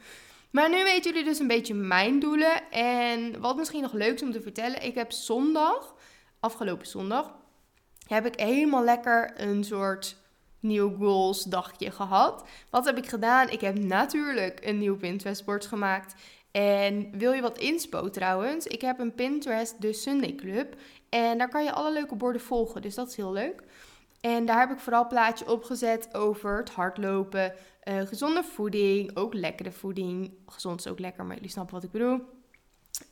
Maar 0.53 0.71
nu 0.71 0.83
weten 0.85 1.11
jullie 1.13 1.29
dus 1.29 1.39
een 1.39 1.47
beetje 1.47 1.75
mijn 1.75 2.19
doelen. 2.19 2.71
En 2.71 3.41
wat 3.41 3.57
misschien 3.57 3.83
nog 3.83 3.93
leuk 3.93 4.15
is 4.15 4.23
om 4.23 4.33
te 4.33 4.43
vertellen. 4.43 4.83
Ik 4.83 4.95
heb 4.95 5.13
zondag, 5.13 5.95
afgelopen 6.41 6.87
zondag, 6.87 7.35
heb 8.07 8.27
ik 8.27 8.41
helemaal 8.41 8.85
lekker 8.85 9.33
een 9.37 9.65
soort 9.65 10.17
nieuw 10.61 10.97
goals 10.97 11.43
dagje 11.43 11.91
gehad. 11.91 12.45
Wat 12.71 12.85
heb 12.85 12.97
ik 12.99 13.09
gedaan? 13.09 13.49
Ik 13.49 13.61
heb 13.61 13.79
natuurlijk 13.79 14.61
een 14.63 14.79
nieuw 14.79 14.97
Pinterest 14.97 15.45
bord 15.45 15.67
gemaakt. 15.67 16.15
En 16.51 17.19
wil 17.19 17.33
je 17.33 17.41
wat 17.41 17.59
inspo 17.59 18.11
trouwens? 18.11 18.67
Ik 18.67 18.81
heb 18.81 18.99
een 18.99 19.15
Pinterest, 19.15 19.81
de 19.81 19.93
Sunday 19.93 20.35
Club. 20.35 20.75
En 21.09 21.39
daar 21.39 21.49
kan 21.49 21.65
je 21.65 21.73
alle 21.73 21.93
leuke 21.93 22.15
borden 22.15 22.43
volgen. 22.43 22.83
Dus 22.83 22.95
dat 22.95 23.09
is 23.09 23.17
heel 23.17 23.33
leuk. 23.33 23.63
En 24.23 24.47
daar 24.47 24.59
heb 24.59 24.71
ik 24.71 24.79
vooral 24.79 25.07
plaatje 25.07 25.51
opgezet 25.51 26.15
over 26.15 26.57
het 26.57 26.71
hardlopen, 26.71 27.55
uh, 27.85 28.01
gezonde 28.01 28.45
voeding, 28.45 29.17
ook 29.17 29.35
lekkere 29.35 29.73
voeding. 29.73 30.33
Gezond 30.47 30.81
is 30.81 30.87
ook 30.87 30.99
lekker, 30.99 31.25
maar 31.25 31.35
jullie 31.35 31.51
snappen 31.51 31.75
wat 31.75 31.85
ik 31.85 31.91
bedoel. 31.91 32.21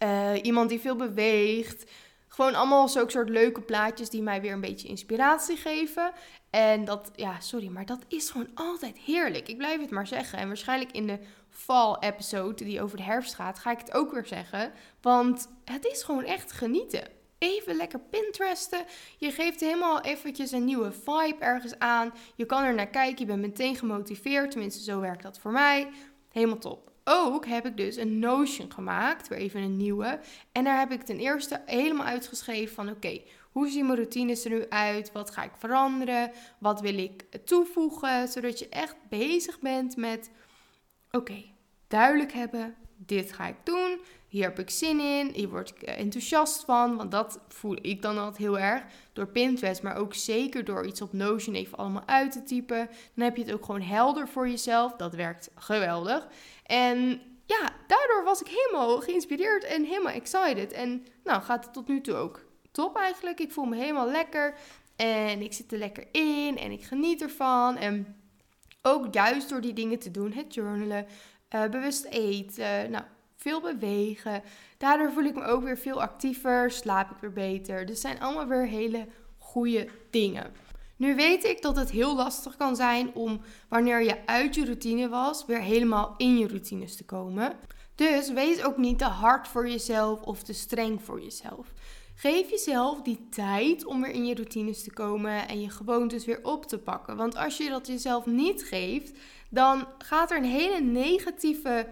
Uh, 0.02 0.32
iemand 0.42 0.68
die 0.68 0.80
veel 0.80 0.96
beweegt. 0.96 1.90
Gewoon 2.28 2.54
allemaal 2.54 2.88
zulke 2.88 3.10
soort 3.10 3.28
leuke 3.28 3.60
plaatjes 3.60 4.10
die 4.10 4.22
mij 4.22 4.40
weer 4.40 4.52
een 4.52 4.60
beetje 4.60 4.88
inspiratie 4.88 5.56
geven. 5.56 6.12
En 6.50 6.84
dat, 6.84 7.10
ja, 7.14 7.40
sorry, 7.40 7.68
maar 7.68 7.86
dat 7.86 8.04
is 8.08 8.30
gewoon 8.30 8.50
altijd 8.54 8.98
heerlijk. 8.98 9.48
Ik 9.48 9.56
blijf 9.56 9.80
het 9.80 9.90
maar 9.90 10.06
zeggen. 10.06 10.38
En 10.38 10.46
waarschijnlijk 10.46 10.92
in 10.92 11.06
de 11.06 11.18
fall-episode 11.48 12.64
die 12.64 12.82
over 12.82 12.96
de 12.96 13.02
herfst 13.02 13.34
gaat, 13.34 13.58
ga 13.58 13.70
ik 13.70 13.78
het 13.78 13.92
ook 13.92 14.12
weer 14.12 14.26
zeggen. 14.26 14.72
Want 15.00 15.48
het 15.64 15.84
is 15.84 16.02
gewoon 16.02 16.24
echt 16.24 16.52
genieten. 16.52 17.18
Even 17.40 17.74
lekker 17.74 18.00
Pinteresten. 18.00 18.84
Je 19.18 19.30
geeft 19.30 19.60
helemaal 19.60 20.00
eventjes 20.00 20.52
een 20.52 20.64
nieuwe 20.64 20.92
vibe 20.92 21.36
ergens 21.38 21.78
aan. 21.78 22.12
Je 22.34 22.46
kan 22.46 22.62
er 22.62 22.74
naar 22.74 22.88
kijken. 22.88 23.18
Je 23.18 23.24
bent 23.24 23.40
meteen 23.40 23.76
gemotiveerd. 23.76 24.50
Tenminste, 24.50 24.82
zo 24.82 25.00
werkt 25.00 25.22
dat 25.22 25.38
voor 25.38 25.52
mij. 25.52 25.88
Helemaal 26.32 26.58
top. 26.58 26.90
Ook 27.04 27.46
heb 27.46 27.66
ik 27.66 27.76
dus 27.76 27.96
een 27.96 28.18
Notion 28.18 28.72
gemaakt. 28.72 29.28
Weer 29.28 29.38
even 29.38 29.60
een 29.60 29.76
nieuwe. 29.76 30.20
En 30.52 30.64
daar 30.64 30.78
heb 30.78 30.92
ik 30.92 31.02
ten 31.02 31.18
eerste 31.18 31.62
helemaal 31.66 32.06
uitgeschreven 32.06 32.74
van... 32.74 32.90
Oké, 32.90 33.20
hoe 33.52 33.68
zien 33.68 33.86
mijn 33.86 33.98
routines 33.98 34.44
er 34.44 34.50
nu 34.50 34.68
uit? 34.68 35.12
Wat 35.12 35.30
ga 35.30 35.42
ik 35.42 35.56
veranderen? 35.58 36.30
Wat 36.58 36.80
wil 36.80 36.98
ik 36.98 37.24
toevoegen? 37.44 38.28
Zodat 38.28 38.58
je 38.58 38.68
echt 38.68 38.96
bezig 39.08 39.60
bent 39.60 39.96
met... 39.96 40.30
Oké, 41.10 41.44
duidelijk 41.88 42.32
hebben. 42.32 42.74
Dit 42.96 43.32
ga 43.32 43.46
ik 43.46 43.56
doen. 43.64 43.89
Hier 44.30 44.44
heb 44.44 44.58
ik 44.58 44.70
zin 44.70 45.00
in. 45.00 45.30
Hier 45.34 45.48
word 45.48 45.70
ik 45.70 45.82
eh, 45.82 45.98
enthousiast 45.98 46.64
van. 46.64 46.96
Want 46.96 47.10
dat 47.10 47.40
voel 47.48 47.76
ik 47.82 48.02
dan 48.02 48.18
altijd 48.18 48.36
heel 48.36 48.58
erg. 48.58 48.82
Door 49.12 49.26
Pinterest, 49.26 49.82
maar 49.82 49.96
ook 49.96 50.14
zeker 50.14 50.64
door 50.64 50.86
iets 50.86 51.02
op 51.02 51.12
Notion 51.12 51.54
even 51.54 51.78
allemaal 51.78 52.06
uit 52.06 52.32
te 52.32 52.42
typen. 52.42 52.88
Dan 53.14 53.24
heb 53.24 53.36
je 53.36 53.42
het 53.42 53.52
ook 53.52 53.64
gewoon 53.64 53.82
helder 53.82 54.28
voor 54.28 54.48
jezelf. 54.48 54.92
Dat 54.92 55.14
werkt 55.14 55.50
geweldig. 55.54 56.28
En 56.66 57.20
ja, 57.46 57.70
daardoor 57.86 58.24
was 58.24 58.40
ik 58.40 58.46
helemaal 58.48 59.00
geïnspireerd 59.00 59.64
en 59.64 59.84
helemaal 59.84 60.12
excited. 60.12 60.72
En 60.72 61.06
nou, 61.24 61.42
gaat 61.42 61.64
het 61.64 61.72
tot 61.72 61.88
nu 61.88 62.00
toe 62.00 62.14
ook 62.14 62.44
top 62.72 62.96
eigenlijk. 62.96 63.40
Ik 63.40 63.52
voel 63.52 63.64
me 63.64 63.76
helemaal 63.76 64.10
lekker. 64.10 64.54
En 64.96 65.42
ik 65.42 65.52
zit 65.52 65.72
er 65.72 65.78
lekker 65.78 66.06
in 66.12 66.58
en 66.58 66.70
ik 66.70 66.82
geniet 66.82 67.22
ervan. 67.22 67.76
En 67.76 68.16
ook 68.82 69.14
juist 69.14 69.48
door 69.48 69.60
die 69.60 69.72
dingen 69.72 69.98
te 69.98 70.10
doen, 70.10 70.32
het 70.32 70.54
journalen, 70.54 71.06
uh, 71.54 71.64
bewust 71.66 72.04
eten, 72.04 72.90
nou, 72.90 73.04
veel 73.40 73.60
bewegen. 73.60 74.42
Daardoor 74.78 75.12
voel 75.12 75.24
ik 75.24 75.34
me 75.34 75.44
ook 75.44 75.62
weer 75.62 75.78
veel 75.78 76.02
actiever, 76.02 76.70
slaap 76.70 77.10
ik 77.10 77.16
weer 77.20 77.32
beter. 77.32 77.86
Dus 77.86 78.00
zijn 78.00 78.20
allemaal 78.20 78.46
weer 78.46 78.66
hele 78.66 79.06
goede 79.38 79.88
dingen. 80.10 80.52
Nu 80.96 81.14
weet 81.14 81.44
ik 81.44 81.62
dat 81.62 81.76
het 81.76 81.90
heel 81.90 82.16
lastig 82.16 82.56
kan 82.56 82.76
zijn 82.76 83.14
om 83.14 83.40
wanneer 83.68 84.02
je 84.02 84.26
uit 84.26 84.54
je 84.54 84.64
routine 84.64 85.08
was, 85.08 85.46
weer 85.46 85.60
helemaal 85.60 86.14
in 86.16 86.38
je 86.38 86.48
routines 86.48 86.96
te 86.96 87.04
komen. 87.04 87.52
Dus 87.94 88.32
wees 88.32 88.64
ook 88.64 88.76
niet 88.76 88.98
te 88.98 89.04
hard 89.04 89.48
voor 89.48 89.68
jezelf 89.68 90.20
of 90.20 90.42
te 90.42 90.52
streng 90.52 91.02
voor 91.02 91.20
jezelf. 91.20 91.72
Geef 92.14 92.50
jezelf 92.50 93.02
die 93.02 93.28
tijd 93.30 93.84
om 93.84 94.02
weer 94.02 94.10
in 94.10 94.26
je 94.26 94.34
routines 94.34 94.82
te 94.82 94.92
komen 94.92 95.48
en 95.48 95.60
je 95.60 95.70
gewoontes 95.70 96.24
weer 96.24 96.40
op 96.42 96.66
te 96.66 96.78
pakken. 96.78 97.16
Want 97.16 97.36
als 97.36 97.56
je 97.56 97.68
dat 97.68 97.86
jezelf 97.86 98.26
niet 98.26 98.64
geeft, 98.64 99.18
dan 99.50 99.86
gaat 99.98 100.30
er 100.30 100.36
een 100.36 100.44
hele 100.44 100.80
negatieve 100.80 101.86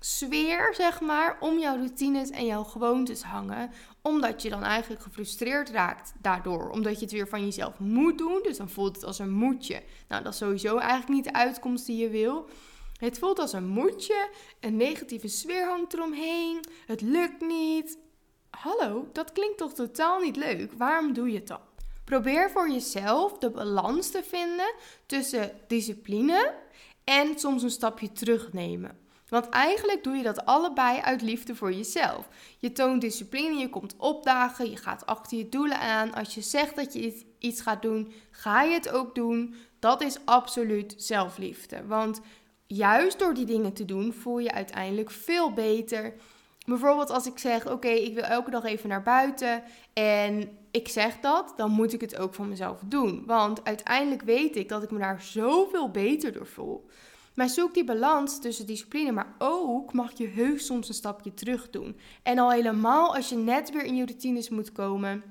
sfeer, 0.00 0.74
zeg 0.74 1.00
maar, 1.00 1.36
om 1.40 1.58
jouw 1.58 1.76
routines 1.76 2.30
en 2.30 2.46
jouw 2.46 2.64
gewoontes 2.64 3.22
hangen. 3.22 3.70
Omdat 4.02 4.42
je 4.42 4.50
dan 4.50 4.62
eigenlijk 4.62 5.02
gefrustreerd 5.02 5.70
raakt 5.70 6.12
daardoor. 6.20 6.70
Omdat 6.70 6.94
je 6.94 7.00
het 7.00 7.12
weer 7.12 7.28
van 7.28 7.44
jezelf 7.44 7.78
moet 7.78 8.18
doen. 8.18 8.40
Dus 8.42 8.56
dan 8.56 8.68
voelt 8.68 8.96
het 8.96 9.04
als 9.04 9.18
een 9.18 9.30
moetje. 9.30 9.82
Nou, 10.08 10.22
dat 10.22 10.32
is 10.32 10.38
sowieso 10.38 10.76
eigenlijk 10.76 11.08
niet 11.08 11.24
de 11.24 11.32
uitkomst 11.32 11.86
die 11.86 11.96
je 11.96 12.08
wil. 12.08 12.48
Het 12.96 13.18
voelt 13.18 13.38
als 13.38 13.52
een 13.52 13.66
moetje. 13.66 14.28
Een 14.60 14.76
negatieve 14.76 15.28
sfeer 15.28 15.68
hangt 15.68 15.94
eromheen. 15.94 16.60
Het 16.86 17.00
lukt 17.00 17.40
niet. 17.40 17.98
Hallo, 18.50 19.08
dat 19.12 19.32
klinkt 19.32 19.58
toch 19.58 19.72
totaal 19.72 20.20
niet 20.20 20.36
leuk? 20.36 20.72
Waarom 20.72 21.12
doe 21.12 21.28
je 21.28 21.38
het 21.38 21.46
dan? 21.46 21.60
Probeer 22.04 22.50
voor 22.50 22.70
jezelf 22.70 23.38
de 23.38 23.50
balans 23.50 24.10
te 24.10 24.22
vinden 24.22 24.74
tussen 25.06 25.52
discipline 25.66 26.54
en 27.04 27.38
soms 27.38 27.62
een 27.62 27.70
stapje 27.70 28.12
terugnemen. 28.12 28.99
Want 29.30 29.48
eigenlijk 29.48 30.04
doe 30.04 30.16
je 30.16 30.22
dat 30.22 30.44
allebei 30.44 31.00
uit 31.00 31.22
liefde 31.22 31.54
voor 31.54 31.72
jezelf. 31.72 32.28
Je 32.58 32.72
toont 32.72 33.00
discipline, 33.00 33.58
je 33.58 33.68
komt 33.68 33.94
opdagen, 33.96 34.70
je 34.70 34.76
gaat 34.76 35.06
achter 35.06 35.38
je 35.38 35.48
doelen 35.48 35.80
aan. 35.80 36.14
Als 36.14 36.34
je 36.34 36.40
zegt 36.40 36.76
dat 36.76 36.92
je 36.92 37.24
iets 37.38 37.60
gaat 37.60 37.82
doen, 37.82 38.12
ga 38.30 38.62
je 38.62 38.74
het 38.74 38.90
ook 38.90 39.14
doen. 39.14 39.54
Dat 39.78 40.02
is 40.02 40.18
absoluut 40.24 40.94
zelfliefde. 40.96 41.86
Want 41.86 42.20
juist 42.66 43.18
door 43.18 43.34
die 43.34 43.44
dingen 43.44 43.72
te 43.72 43.84
doen, 43.84 44.12
voel 44.12 44.38
je 44.38 44.52
uiteindelijk 44.52 45.10
veel 45.10 45.52
beter. 45.52 46.14
Bijvoorbeeld 46.66 47.10
als 47.10 47.26
ik 47.26 47.38
zeg: 47.38 47.70
Oké, 47.70 47.88
ik 47.88 48.14
wil 48.14 48.22
elke 48.22 48.50
dag 48.50 48.64
even 48.64 48.88
naar 48.88 49.02
buiten. 49.02 49.62
En 49.92 50.58
ik 50.70 50.88
zeg 50.88 51.20
dat, 51.20 51.52
dan 51.56 51.70
moet 51.70 51.92
ik 51.92 52.00
het 52.00 52.16
ook 52.16 52.34
voor 52.34 52.46
mezelf 52.46 52.80
doen. 52.84 53.22
Want 53.26 53.64
uiteindelijk 53.64 54.22
weet 54.22 54.56
ik 54.56 54.68
dat 54.68 54.82
ik 54.82 54.90
me 54.90 54.98
daar 54.98 55.22
zoveel 55.22 55.90
beter 55.90 56.32
door 56.32 56.46
voel. 56.46 56.88
Maar 57.34 57.48
zoek 57.48 57.74
die 57.74 57.84
balans 57.84 58.40
tussen 58.40 58.66
discipline, 58.66 59.12
maar 59.12 59.34
ook 59.38 59.92
mag 59.92 60.18
je 60.18 60.28
heus 60.28 60.66
soms 60.66 60.88
een 60.88 60.94
stapje 60.94 61.34
terug 61.34 61.70
doen. 61.70 61.96
En 62.22 62.38
al 62.38 62.50
helemaal 62.50 63.14
als 63.16 63.28
je 63.28 63.36
net 63.36 63.70
weer 63.70 63.84
in 63.84 63.96
je 63.96 64.04
routines 64.04 64.48
moet 64.48 64.72
komen. 64.72 65.22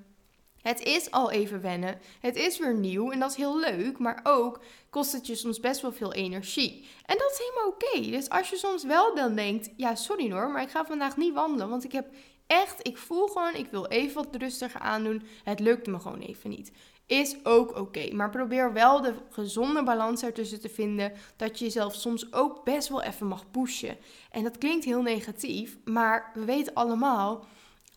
Het 0.61 0.83
is 0.83 1.11
al 1.11 1.31
even 1.31 1.61
wennen. 1.61 1.99
Het 2.19 2.35
is 2.35 2.59
weer 2.59 2.73
nieuw 2.73 3.11
en 3.11 3.19
dat 3.19 3.29
is 3.29 3.37
heel 3.37 3.59
leuk, 3.59 3.97
maar 3.97 4.19
ook 4.23 4.59
kost 4.89 5.11
het 5.11 5.27
je 5.27 5.35
soms 5.35 5.59
best 5.59 5.81
wel 5.81 5.91
veel 5.91 6.13
energie. 6.13 6.87
En 7.05 7.17
dat 7.17 7.31
is 7.31 7.37
helemaal 7.37 7.67
oké. 7.67 8.11
Dus 8.11 8.29
als 8.29 8.49
je 8.49 8.57
soms 8.57 8.83
wel 8.83 9.15
dan 9.15 9.35
denkt, 9.35 9.69
ja 9.77 9.95
sorry 9.95 10.31
hoor, 10.31 10.51
maar 10.51 10.61
ik 10.61 10.69
ga 10.69 10.85
vandaag 10.85 11.17
niet 11.17 11.33
wandelen, 11.33 11.69
want 11.69 11.83
ik 11.83 11.91
heb 11.91 12.07
echt, 12.47 12.87
ik 12.87 12.97
voel 12.97 13.27
gewoon, 13.27 13.55
ik 13.55 13.67
wil 13.71 13.85
even 13.85 14.15
wat 14.15 14.35
rustiger 14.35 14.81
aandoen. 14.81 15.23
Het 15.43 15.59
lukt 15.59 15.87
me 15.87 15.99
gewoon 15.99 16.19
even 16.19 16.49
niet 16.49 16.71
is 17.09 17.35
ook 17.43 17.77
oké. 17.77 18.13
Maar 18.13 18.29
probeer 18.29 18.73
wel 18.73 19.01
de 19.01 19.13
gezonde 19.29 19.83
balans 19.83 20.23
ertussen 20.23 20.61
te 20.61 20.69
vinden. 20.69 21.13
Dat 21.35 21.59
je 21.59 21.65
jezelf 21.65 21.95
soms 21.95 22.33
ook 22.33 22.63
best 22.63 22.87
wel 22.87 23.01
even 23.01 23.27
mag 23.27 23.51
pushen. 23.51 23.97
En 24.31 24.43
dat 24.43 24.57
klinkt 24.57 24.85
heel 24.85 25.01
negatief, 25.01 25.77
maar 25.85 26.31
we 26.33 26.45
weten 26.45 26.73
allemaal, 26.73 27.45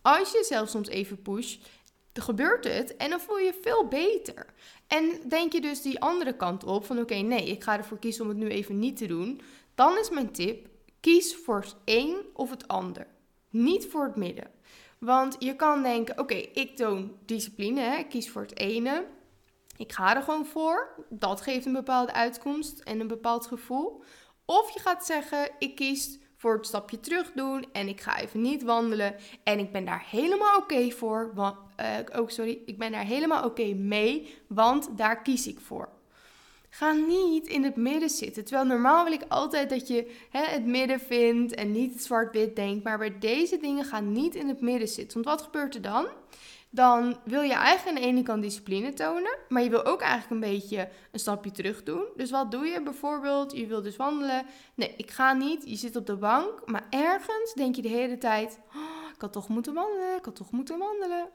als 0.01 0.31
je 0.31 0.37
jezelf 0.37 0.69
soms 0.69 0.87
even 0.87 1.21
pusht, 1.21 1.67
gebeurt 2.13 2.63
het 2.63 2.95
en 2.97 3.09
dan 3.09 3.19
voel 3.19 3.37
je 3.37 3.45
je 3.45 3.59
veel 3.61 3.87
beter. 3.87 4.45
En 4.87 5.21
denk 5.29 5.51
je 5.51 5.61
dus 5.61 5.81
die 5.81 5.99
andere 5.99 6.35
kant 6.35 6.63
op 6.63 6.85
van 6.85 6.99
oké, 6.99 7.15
nee, 7.15 7.49
ik 7.49 7.63
ga 7.63 7.77
ervoor 7.77 7.99
kiezen 7.99 8.23
om 8.23 8.29
het 8.29 8.37
nu 8.37 8.47
even 8.47 8.79
niet 8.79 8.97
te 8.97 9.05
doen. 9.05 9.41
Dan 9.75 9.97
is 9.97 10.09
mijn 10.09 10.31
tip, 10.31 10.67
kies 10.99 11.35
voor 11.35 11.59
het 11.59 11.75
een 11.85 12.17
of 12.33 12.49
het 12.49 12.67
ander. 12.67 13.07
Niet 13.49 13.87
voor 13.87 14.03
het 14.03 14.15
midden. 14.15 14.51
Want 15.03 15.35
je 15.39 15.55
kan 15.55 15.83
denken, 15.83 16.19
oké, 16.19 16.33
ik 16.33 16.75
toon 16.75 17.17
discipline, 17.25 17.81
hè, 17.81 17.97
ik 17.97 18.09
kies 18.09 18.29
voor 18.29 18.41
het 18.41 18.59
ene. 18.59 19.05
Ik 19.77 19.91
ga 19.91 20.15
er 20.15 20.21
gewoon 20.21 20.45
voor. 20.45 21.05
Dat 21.09 21.41
geeft 21.41 21.65
een 21.65 21.73
bepaalde 21.73 22.13
uitkomst 22.13 22.79
en 22.79 22.99
een 22.99 23.07
bepaald 23.07 23.47
gevoel. 23.47 24.03
Of 24.45 24.73
je 24.73 24.79
gaat 24.79 25.05
zeggen, 25.05 25.49
ik 25.59 25.75
kies 25.75 26.19
voor 26.37 26.55
het 26.55 26.65
stapje 26.67 26.99
terug 26.99 27.31
doen 27.31 27.65
en 27.71 27.87
ik 27.87 28.01
ga 28.01 28.19
even 28.19 28.41
niet 28.41 28.63
wandelen. 28.63 29.15
En 29.43 29.59
ik 29.59 29.71
ben 29.71 29.85
daar 29.85 30.05
helemaal 30.09 30.57
oké 30.57 30.91
voor. 30.91 31.31
Want, 31.33 31.57
uh, 31.79 32.21
oh, 32.21 32.27
sorry, 32.29 32.61
ik 32.65 32.77
ben 32.77 32.91
daar 32.91 33.05
helemaal 33.05 33.45
oké 33.45 33.73
mee, 33.73 34.37
want 34.47 34.97
daar 34.97 35.21
kies 35.21 35.47
ik 35.47 35.59
voor. 35.59 35.89
Ga 36.75 36.91
niet 36.91 37.47
in 37.47 37.63
het 37.63 37.75
midden 37.75 38.09
zitten. 38.09 38.45
Terwijl 38.45 38.67
normaal 38.67 39.03
wil 39.03 39.13
ik 39.13 39.25
altijd 39.27 39.69
dat 39.69 39.87
je 39.87 40.11
hè, 40.29 40.43
het 40.43 40.65
midden 40.65 40.99
vindt 40.99 41.55
en 41.55 41.71
niet 41.71 42.03
zwart-wit 42.03 42.55
denkt. 42.55 42.83
Maar 42.83 42.97
bij 42.97 43.19
deze 43.19 43.57
dingen 43.57 43.85
ga 43.85 43.99
niet 43.99 44.35
in 44.35 44.47
het 44.47 44.61
midden 44.61 44.87
zitten. 44.87 45.23
Want 45.23 45.39
wat 45.39 45.45
gebeurt 45.45 45.75
er 45.75 45.81
dan? 45.81 46.07
Dan 46.69 47.19
wil 47.23 47.41
je 47.41 47.53
eigenlijk 47.53 47.97
aan 47.97 48.03
de 48.03 48.09
ene 48.09 48.23
kant 48.23 48.41
discipline 48.41 48.93
tonen, 48.93 49.37
maar 49.49 49.63
je 49.63 49.69
wil 49.69 49.85
ook 49.85 50.01
eigenlijk 50.01 50.31
een 50.31 50.51
beetje 50.51 50.89
een 51.11 51.19
stapje 51.19 51.51
terug 51.51 51.83
doen. 51.83 52.05
Dus 52.15 52.31
wat 52.31 52.51
doe 52.51 52.65
je 52.65 52.81
bijvoorbeeld? 52.81 53.57
Je 53.57 53.67
wil 53.67 53.81
dus 53.81 53.95
wandelen. 53.95 54.45
Nee, 54.75 54.93
ik 54.97 55.11
ga 55.11 55.33
niet. 55.33 55.69
Je 55.69 55.75
zit 55.75 55.95
op 55.95 56.05
de 56.05 56.15
bank, 56.15 56.61
maar 56.65 56.87
ergens 56.89 57.53
denk 57.53 57.75
je 57.75 57.81
de 57.81 57.87
hele 57.89 58.17
tijd. 58.17 58.59
Oh, 58.75 59.03
had 59.23 59.33
toch 59.33 59.47
moeten 59.47 59.73
wandelen, 59.73 60.17
ik 60.17 60.25
had 60.25 60.35
toch 60.35 60.51
moeten 60.51 60.77
wandelen. 60.77 61.29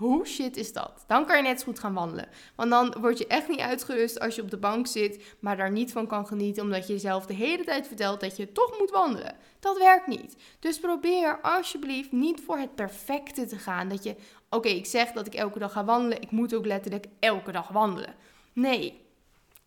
Hoe 0.00 0.26
shit 0.26 0.56
is 0.56 0.72
dat? 0.72 1.04
Dan 1.06 1.26
kan 1.26 1.36
je 1.36 1.42
net 1.42 1.58
zo 1.58 1.64
goed 1.64 1.78
gaan 1.78 1.94
wandelen. 1.94 2.28
Want 2.54 2.70
dan 2.70 2.94
word 3.00 3.18
je 3.18 3.26
echt 3.26 3.48
niet 3.48 3.58
uitgerust 3.58 4.20
als 4.20 4.34
je 4.34 4.42
op 4.42 4.50
de 4.50 4.56
bank 4.56 4.86
zit, 4.86 5.36
maar 5.40 5.56
daar 5.56 5.70
niet 5.70 5.92
van 5.92 6.06
kan 6.06 6.26
genieten, 6.26 6.62
omdat 6.62 6.86
je 6.86 6.92
jezelf 6.92 7.26
de 7.26 7.34
hele 7.34 7.64
tijd 7.64 7.86
vertelt 7.86 8.20
dat 8.20 8.36
je 8.36 8.52
toch 8.52 8.78
moet 8.78 8.90
wandelen. 8.90 9.36
Dat 9.58 9.78
werkt 9.78 10.06
niet. 10.06 10.36
Dus 10.58 10.80
probeer 10.80 11.40
alsjeblieft 11.40 12.12
niet 12.12 12.40
voor 12.40 12.58
het 12.58 12.74
perfecte 12.74 13.46
te 13.46 13.58
gaan. 13.58 13.88
Dat 13.88 14.04
je, 14.04 14.16
oké, 14.50 14.68
ik 14.68 14.86
zeg 14.86 15.12
dat 15.12 15.26
ik 15.26 15.34
elke 15.34 15.58
dag 15.58 15.72
ga 15.72 15.84
wandelen, 15.84 16.22
ik 16.22 16.30
moet 16.30 16.54
ook 16.54 16.66
letterlijk 16.66 17.06
elke 17.18 17.52
dag 17.52 17.68
wandelen. 17.68 18.14
Nee, 18.52 19.00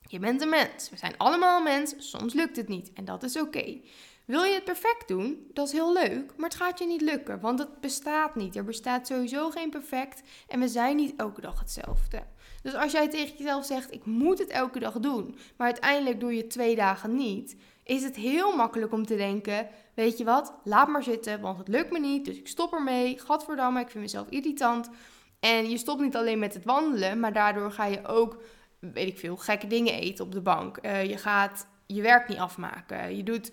je 0.07 0.19
bent 0.19 0.41
een 0.41 0.49
mens. 0.49 0.89
We 0.89 0.97
zijn 0.97 1.17
allemaal 1.17 1.61
mens. 1.61 1.95
Soms 1.97 2.33
lukt 2.33 2.55
het 2.55 2.67
niet 2.67 2.91
en 2.93 3.05
dat 3.05 3.23
is 3.23 3.39
oké. 3.39 3.79
Wil 4.25 4.43
je 4.43 4.53
het 4.53 4.63
perfect 4.63 5.07
doen? 5.07 5.47
Dat 5.53 5.67
is 5.67 5.73
heel 5.73 5.93
leuk, 5.93 6.33
maar 6.37 6.49
het 6.49 6.57
gaat 6.57 6.79
je 6.79 6.85
niet 6.85 7.01
lukken, 7.01 7.39
want 7.39 7.59
het 7.59 7.81
bestaat 7.81 8.35
niet. 8.35 8.55
Er 8.55 8.63
bestaat 8.63 9.07
sowieso 9.07 9.49
geen 9.49 9.69
perfect 9.69 10.21
en 10.47 10.59
we 10.59 10.67
zijn 10.67 10.95
niet 10.95 11.13
elke 11.15 11.41
dag 11.41 11.59
hetzelfde. 11.59 12.23
Dus 12.61 12.75
als 12.75 12.91
jij 12.91 13.09
tegen 13.09 13.37
jezelf 13.37 13.65
zegt: 13.65 13.93
Ik 13.93 14.05
moet 14.05 14.39
het 14.39 14.49
elke 14.49 14.79
dag 14.79 14.99
doen, 14.99 15.37
maar 15.57 15.67
uiteindelijk 15.67 16.19
doe 16.19 16.35
je 16.35 16.47
twee 16.47 16.75
dagen 16.75 17.15
niet, 17.15 17.55
is 17.83 18.03
het 18.03 18.15
heel 18.15 18.55
makkelijk 18.55 18.91
om 18.91 19.05
te 19.05 19.15
denken: 19.15 19.67
Weet 19.93 20.17
je 20.17 20.23
wat, 20.23 20.53
laat 20.63 20.87
maar 20.87 21.03
zitten, 21.03 21.41
want 21.41 21.57
het 21.57 21.67
lukt 21.67 21.91
me 21.91 21.99
niet, 21.99 22.25
dus 22.25 22.37
ik 22.37 22.47
stop 22.47 22.73
ermee. 22.73 23.19
Gadverdamme, 23.19 23.79
ik 23.79 23.89
vind 23.89 24.03
mezelf 24.03 24.29
irritant. 24.29 24.89
En 25.39 25.69
je 25.69 25.77
stopt 25.77 26.01
niet 26.01 26.15
alleen 26.15 26.39
met 26.39 26.53
het 26.53 26.65
wandelen, 26.65 27.19
maar 27.19 27.33
daardoor 27.33 27.71
ga 27.71 27.85
je 27.85 28.05
ook, 28.05 28.41
weet 28.79 29.07
ik 29.07 29.17
veel, 29.17 29.37
gekke 29.37 29.67
dingen 29.67 29.93
eten 29.93 30.25
op 30.25 30.31
de 30.31 30.41
bank. 30.41 30.79
Uh, 30.81 31.05
je 31.05 31.17
gaat 31.17 31.67
je 31.85 32.01
werk 32.01 32.27
niet 32.27 32.37
afmaken. 32.37 33.15
Je 33.15 33.23
doet 33.23 33.51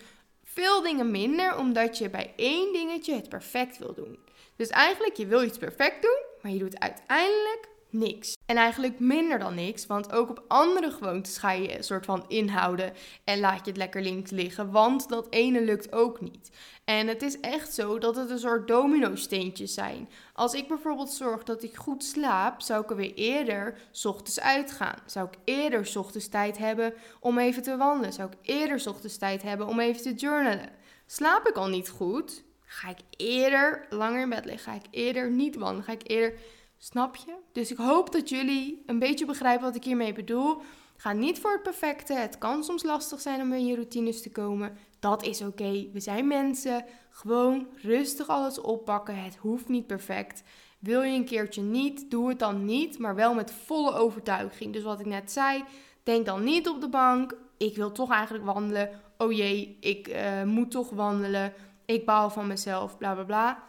veel 0.60 0.82
dingen 0.82 1.10
minder, 1.10 1.56
omdat 1.56 1.98
je 1.98 2.10
bij 2.10 2.32
één 2.36 2.72
dingetje 2.72 3.14
het 3.14 3.28
perfect 3.28 3.78
wil 3.78 3.94
doen. 3.94 4.18
Dus 4.56 4.68
eigenlijk, 4.68 5.16
je 5.16 5.26
wil 5.26 5.42
iets 5.42 5.58
perfect 5.58 6.02
doen, 6.02 6.22
maar 6.42 6.52
je 6.52 6.58
doet 6.58 6.80
uiteindelijk 6.80 7.68
niks. 7.90 8.36
En 8.46 8.56
eigenlijk 8.56 8.98
minder 8.98 9.38
dan 9.38 9.54
niks, 9.54 9.86
want 9.86 10.12
ook 10.12 10.30
op 10.30 10.44
andere 10.48 10.90
gewoontes 10.90 11.38
ga 11.38 11.50
je 11.50 11.76
een 11.76 11.84
soort 11.84 12.04
van 12.04 12.24
inhouden 12.28 12.92
en 13.24 13.40
laat 13.40 13.64
je 13.64 13.70
het 13.70 13.76
lekker 13.76 14.02
links 14.02 14.30
liggen, 14.30 14.70
want 14.70 15.08
dat 15.08 15.26
ene 15.30 15.60
lukt 15.60 15.92
ook 15.92 16.20
niet. 16.20 16.50
En 16.84 17.06
het 17.06 17.22
is 17.22 17.40
echt 17.40 17.74
zo 17.74 17.98
dat 17.98 18.16
het 18.16 18.30
een 18.30 18.38
soort 18.38 18.68
domino-steentjes 18.68 19.74
zijn. 19.74 20.08
Als 20.32 20.54
ik 20.54 20.68
bijvoorbeeld 20.68 21.10
zorg 21.10 21.42
dat 21.42 21.62
ik 21.62 21.76
goed 21.76 22.04
slaap, 22.04 22.60
zou 22.60 22.82
ik 22.82 22.90
er 22.90 22.96
weer 22.96 23.14
eerder 23.14 23.78
ochtends 24.02 24.40
uitgaan. 24.40 24.98
Zou 25.06 25.26
ik 25.26 25.38
eerder 25.44 25.92
ochtends 25.94 26.28
tijd 26.28 26.58
hebben 26.58 26.94
om 27.20 27.38
even 27.38 27.62
te 27.62 27.76
wandelen. 27.76 28.12
Zou 28.12 28.30
ik 28.30 28.38
eerder 28.42 28.88
ochtends 28.88 29.16
tijd 29.16 29.42
hebben 29.42 29.66
om 29.66 29.80
even 29.80 30.02
te 30.02 30.14
journalen. 30.14 30.68
Slaap 31.06 31.48
ik 31.48 31.56
al 31.56 31.68
niet 31.68 31.88
goed, 31.88 32.42
ga 32.64 32.88
ik 32.88 33.00
eerder 33.16 33.86
langer 33.90 34.20
in 34.20 34.28
bed 34.28 34.44
liggen. 34.44 34.72
Ga 34.72 34.78
ik 34.78 34.86
eerder 34.90 35.30
niet 35.30 35.56
wandelen. 35.56 35.84
Ga 35.84 35.92
ik 35.92 36.10
eerder 36.10 36.38
Snap 36.82 37.16
je? 37.16 37.34
Dus 37.52 37.70
ik 37.70 37.76
hoop 37.76 38.12
dat 38.12 38.28
jullie 38.28 38.82
een 38.86 38.98
beetje 38.98 39.24
begrijpen 39.24 39.64
wat 39.64 39.74
ik 39.74 39.84
hiermee 39.84 40.12
bedoel. 40.12 40.62
Ga 40.96 41.12
niet 41.12 41.38
voor 41.38 41.52
het 41.52 41.62
perfecte. 41.62 42.14
Het 42.14 42.38
kan 42.38 42.64
soms 42.64 42.82
lastig 42.82 43.20
zijn 43.20 43.40
om 43.40 43.52
in 43.52 43.66
je 43.66 43.74
routines 43.74 44.22
te 44.22 44.30
komen. 44.30 44.76
Dat 44.98 45.22
is 45.22 45.42
oké. 45.42 45.88
We 45.92 46.00
zijn 46.00 46.26
mensen. 46.26 46.84
Gewoon 47.10 47.66
rustig 47.76 48.28
alles 48.28 48.60
oppakken. 48.60 49.22
Het 49.22 49.36
hoeft 49.36 49.68
niet 49.68 49.86
perfect. 49.86 50.42
Wil 50.78 51.02
je 51.02 51.16
een 51.16 51.24
keertje 51.24 51.62
niet, 51.62 52.10
doe 52.10 52.28
het 52.28 52.38
dan 52.38 52.64
niet, 52.64 52.98
maar 52.98 53.14
wel 53.14 53.34
met 53.34 53.52
volle 53.52 53.92
overtuiging. 53.92 54.72
Dus 54.72 54.82
wat 54.82 55.00
ik 55.00 55.06
net 55.06 55.32
zei, 55.32 55.64
denk 56.02 56.26
dan 56.26 56.44
niet 56.44 56.68
op 56.68 56.80
de 56.80 56.88
bank. 56.88 57.36
Ik 57.56 57.76
wil 57.76 57.92
toch 57.92 58.10
eigenlijk 58.10 58.44
wandelen. 58.44 58.90
Oh 59.18 59.32
jee, 59.32 59.76
ik 59.80 60.08
uh, 60.08 60.42
moet 60.42 60.70
toch 60.70 60.90
wandelen. 60.90 61.52
Ik 61.84 62.06
baal 62.06 62.30
van 62.30 62.46
mezelf, 62.46 62.98
bla 62.98 63.14
bla 63.14 63.24
bla 63.24 63.68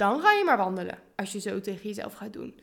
dan 0.00 0.20
ga 0.20 0.32
je 0.32 0.44
maar 0.44 0.56
wandelen 0.56 0.98
als 1.20 1.32
je 1.32 1.40
zo 1.40 1.60
tegen 1.60 1.88
jezelf 1.88 2.12
gaat 2.12 2.32
doen. 2.32 2.60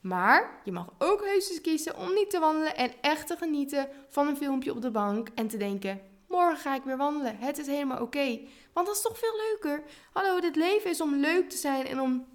Maar 0.00 0.60
je 0.64 0.72
mag 0.72 0.92
ook 0.98 1.24
heus 1.24 1.50
eens 1.50 1.60
kiezen 1.60 1.96
om 1.96 2.14
niet 2.14 2.30
te 2.30 2.38
wandelen 2.38 2.76
en 2.76 2.92
echt 3.00 3.26
te 3.26 3.36
genieten 3.36 3.88
van 4.08 4.26
een 4.26 4.36
filmpje 4.36 4.70
op 4.70 4.82
de 4.82 4.90
bank 4.90 5.28
en 5.34 5.48
te 5.48 5.56
denken: 5.56 6.00
morgen 6.28 6.56
ga 6.56 6.74
ik 6.74 6.82
weer 6.82 6.96
wandelen. 6.96 7.36
Het 7.36 7.58
is 7.58 7.66
helemaal 7.66 8.02
oké. 8.02 8.40
Want 8.72 8.86
dat 8.86 8.96
is 8.96 9.02
toch 9.02 9.18
veel 9.18 9.36
leuker. 9.36 9.82
Hallo, 10.12 10.40
dit 10.40 10.56
leven 10.56 10.90
is 10.90 11.00
om 11.00 11.14
leuk 11.14 11.50
te 11.50 11.56
zijn 11.56 11.86
en 11.86 12.00
om 12.00 12.26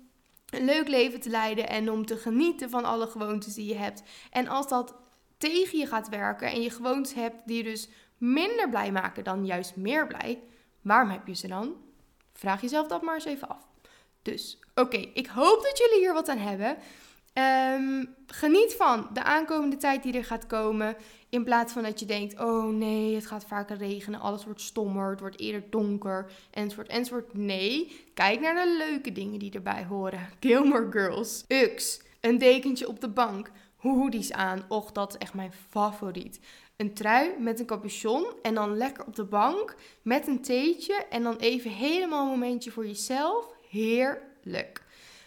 een 0.49 0.65
leuk 0.65 0.87
leven 0.87 1.19
te 1.19 1.29
leiden 1.29 1.69
en 1.69 1.91
om 1.91 2.05
te 2.05 2.17
genieten 2.17 2.69
van 2.69 2.85
alle 2.85 3.07
gewoontes 3.07 3.53
die 3.53 3.67
je 3.67 3.75
hebt. 3.75 4.03
En 4.31 4.47
als 4.47 4.67
dat 4.67 4.95
tegen 5.37 5.79
je 5.79 5.85
gaat 5.85 6.09
werken 6.09 6.51
en 6.51 6.61
je 6.61 6.69
gewoontes 6.69 7.13
hebt 7.13 7.35
die 7.45 7.57
je 7.57 7.63
dus 7.63 7.89
minder 8.17 8.69
blij 8.69 8.91
maken 8.91 9.23
dan 9.23 9.45
juist 9.45 9.75
meer 9.75 10.07
blij, 10.07 10.43
waarom 10.81 11.09
heb 11.09 11.27
je 11.27 11.35
ze 11.35 11.47
dan? 11.47 11.75
Vraag 12.33 12.61
jezelf 12.61 12.87
dat 12.87 13.01
maar 13.01 13.15
eens 13.15 13.25
even 13.25 13.49
af. 13.49 13.70
Dus, 14.21 14.59
oké, 14.75 14.97
ik 15.13 15.27
hoop 15.27 15.63
dat 15.63 15.77
jullie 15.77 15.99
hier 15.99 16.13
wat 16.13 16.29
aan 16.29 16.37
hebben. 16.37 16.77
Ehm, 17.33 18.05
geniet 18.27 18.73
van 18.73 19.07
de 19.13 19.23
aankomende 19.23 19.77
tijd 19.77 20.03
die 20.03 20.13
er 20.13 20.25
gaat 20.25 20.47
komen. 20.47 20.95
In 21.29 21.43
plaats 21.43 21.73
van 21.73 21.83
dat 21.83 21.99
je 21.99 22.05
denkt: 22.05 22.39
oh 22.39 22.65
nee, 22.65 23.15
het 23.15 23.25
gaat 23.25 23.45
vaker 23.45 23.77
regenen, 23.77 24.19
alles 24.19 24.45
wordt 24.45 24.61
stommer, 24.61 25.09
het 25.09 25.19
wordt 25.19 25.39
eerder 25.39 25.63
donker, 25.69 26.31
enzovoort, 26.51 26.87
enzovoort. 26.87 27.33
Nee, 27.33 28.01
kijk 28.13 28.39
naar 28.39 28.55
de 28.55 28.75
leuke 28.77 29.11
dingen 29.11 29.39
die 29.39 29.51
erbij 29.51 29.85
horen. 29.85 30.29
Gilmore 30.39 30.91
Girls, 30.91 31.45
Ux, 31.47 32.01
een 32.21 32.37
dekentje 32.37 32.87
op 32.87 32.99
de 32.99 33.09
bank, 33.09 33.51
hoodies 33.75 34.31
aan. 34.31 34.65
Och, 34.67 34.91
dat 34.91 35.09
is 35.09 35.17
echt 35.17 35.33
mijn 35.33 35.53
favoriet. 35.69 36.39
Een 36.77 36.93
trui 36.93 37.29
met 37.39 37.59
een 37.59 37.65
capuchon 37.65 38.25
en 38.41 38.53
dan 38.53 38.77
lekker 38.77 39.05
op 39.05 39.15
de 39.15 39.23
bank 39.23 39.75
met 40.01 40.27
een 40.27 40.41
theetje 40.41 41.05
en 41.09 41.23
dan 41.23 41.35
even 41.35 41.71
helemaal 41.71 42.23
een 42.23 42.31
momentje 42.31 42.71
voor 42.71 42.87
jezelf 42.87 43.45
heerlijk. 43.71 44.83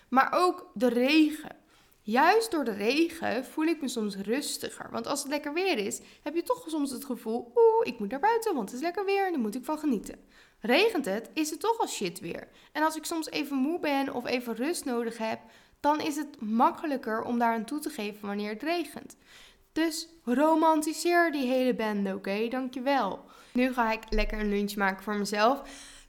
Maar 0.08 0.32
ook 0.32 0.70
de 0.74 0.88
regen. 0.88 1.56
Juist 2.02 2.50
door 2.50 2.64
de 2.64 2.72
regen 2.72 3.44
voel 3.44 3.64
ik 3.64 3.80
me 3.80 3.88
soms 3.88 4.16
rustiger. 4.16 4.88
Want 4.90 5.06
als 5.06 5.20
het 5.20 5.28
lekker 5.28 5.52
weer 5.52 5.78
is, 5.78 6.00
heb 6.22 6.34
je 6.34 6.42
toch 6.42 6.64
soms 6.66 6.90
het 6.90 7.04
gevoel: 7.04 7.52
oeh, 7.54 7.86
ik 7.86 7.98
moet 7.98 8.10
naar 8.10 8.20
buiten, 8.20 8.54
want 8.54 8.68
het 8.68 8.78
is 8.78 8.84
lekker 8.84 9.04
weer 9.04 9.26
en 9.26 9.32
daar 9.32 9.40
moet 9.40 9.54
ik 9.54 9.64
van 9.64 9.78
genieten. 9.78 10.18
Regent 10.60 11.04
het, 11.04 11.30
is 11.32 11.50
het 11.50 11.60
toch 11.60 11.78
al 11.78 11.88
shit 11.88 12.20
weer. 12.20 12.48
En 12.72 12.82
als 12.82 12.96
ik 12.96 13.04
soms 13.04 13.30
even 13.30 13.56
moe 13.56 13.80
ben 13.80 14.14
of 14.14 14.26
even 14.26 14.56
rust 14.56 14.84
nodig 14.84 15.18
heb, 15.18 15.40
dan 15.80 16.00
is 16.00 16.16
het 16.16 16.40
makkelijker 16.40 17.22
om 17.22 17.38
daar 17.38 17.54
aan 17.54 17.64
toe 17.64 17.78
te 17.78 17.90
geven 17.90 18.26
wanneer 18.26 18.50
het 18.50 18.62
regent. 18.62 19.16
Dus 19.72 20.08
romantiseer 20.24 21.32
die 21.32 21.46
hele 21.46 21.74
band, 21.74 22.14
oké? 22.14 22.48
Dankjewel. 22.48 23.24
Nu 23.52 23.72
ga 23.72 23.92
ik 23.92 24.02
lekker 24.08 24.40
een 24.40 24.48
lunch 24.48 24.76
maken 24.76 25.02
voor 25.02 25.16
mezelf. 25.16 25.62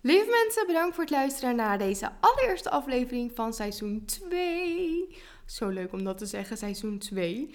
Lieve 0.05 0.29
mensen, 0.43 0.67
bedankt 0.67 0.95
voor 0.95 1.03
het 1.03 1.13
luisteren 1.13 1.55
naar 1.55 1.77
deze 1.77 2.11
allereerste 2.19 2.69
aflevering 2.69 3.31
van 3.35 3.53
seizoen 3.53 4.05
2. 4.05 5.15
Zo 5.45 5.67
leuk 5.69 5.93
om 5.93 6.03
dat 6.03 6.17
te 6.17 6.25
zeggen, 6.25 6.57
seizoen 6.57 6.97
2. 6.97 7.49